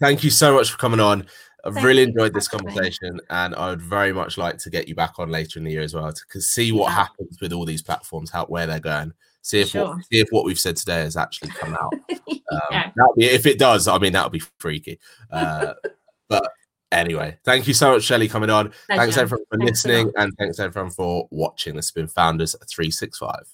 thank 0.00 0.24
you 0.24 0.30
so 0.30 0.54
much 0.54 0.70
for 0.70 0.78
coming 0.78 1.00
on. 1.00 1.26
I've 1.64 1.74
Thank 1.74 1.86
really 1.86 2.02
enjoyed 2.02 2.34
this 2.34 2.48
conversation, 2.48 3.20
and 3.30 3.54
I 3.54 3.70
would 3.70 3.80
very 3.80 4.12
much 4.12 4.36
like 4.36 4.58
to 4.58 4.70
get 4.70 4.86
you 4.86 4.94
back 4.94 5.18
on 5.18 5.30
later 5.30 5.58
in 5.58 5.64
the 5.64 5.72
year 5.72 5.80
as 5.80 5.94
well 5.94 6.12
to 6.12 6.40
see 6.40 6.72
what 6.72 6.90
yeah. 6.90 6.96
happens 6.96 7.38
with 7.40 7.52
all 7.52 7.64
these 7.64 7.82
platforms, 7.82 8.30
how 8.30 8.44
where 8.46 8.66
they're 8.66 8.80
going. 8.80 9.14
See 9.44 9.60
if 9.60 9.68
sure. 9.68 9.88
what, 9.88 10.04
see 10.06 10.20
if 10.20 10.28
what 10.30 10.46
we've 10.46 10.58
said 10.58 10.74
today 10.74 11.00
has 11.00 11.16
actually 11.16 11.50
come 11.50 11.74
out. 11.74 11.94
Um, 12.52 12.92
be, 13.16 13.24
if 13.24 13.46
it 13.46 13.58
does, 13.58 13.88
I 13.88 13.98
mean 13.98 14.12
that 14.12 14.22
would 14.22 14.32
be 14.32 14.42
freaky. 14.58 15.00
Uh, 15.30 15.72
but 16.28 16.48
anyway, 16.92 17.36
thank 17.42 17.66
you 17.66 17.74
so 17.74 17.92
much, 17.92 18.04
Shelly, 18.04 18.28
coming 18.28 18.50
on. 18.50 18.72
Pleasure. 18.86 19.00
Thanks 19.00 19.16
everyone 19.16 19.44
for 19.50 19.58
thanks 19.58 19.70
listening, 19.70 20.12
and 20.16 20.32
thanks 20.38 20.60
everyone 20.60 20.90
for 20.90 21.26
watching. 21.30 21.74
This 21.74 21.86
has 21.86 21.90
been 21.90 22.06
Founders 22.06 22.54
Three 22.70 22.90
Six 22.90 23.18
Five. 23.18 23.48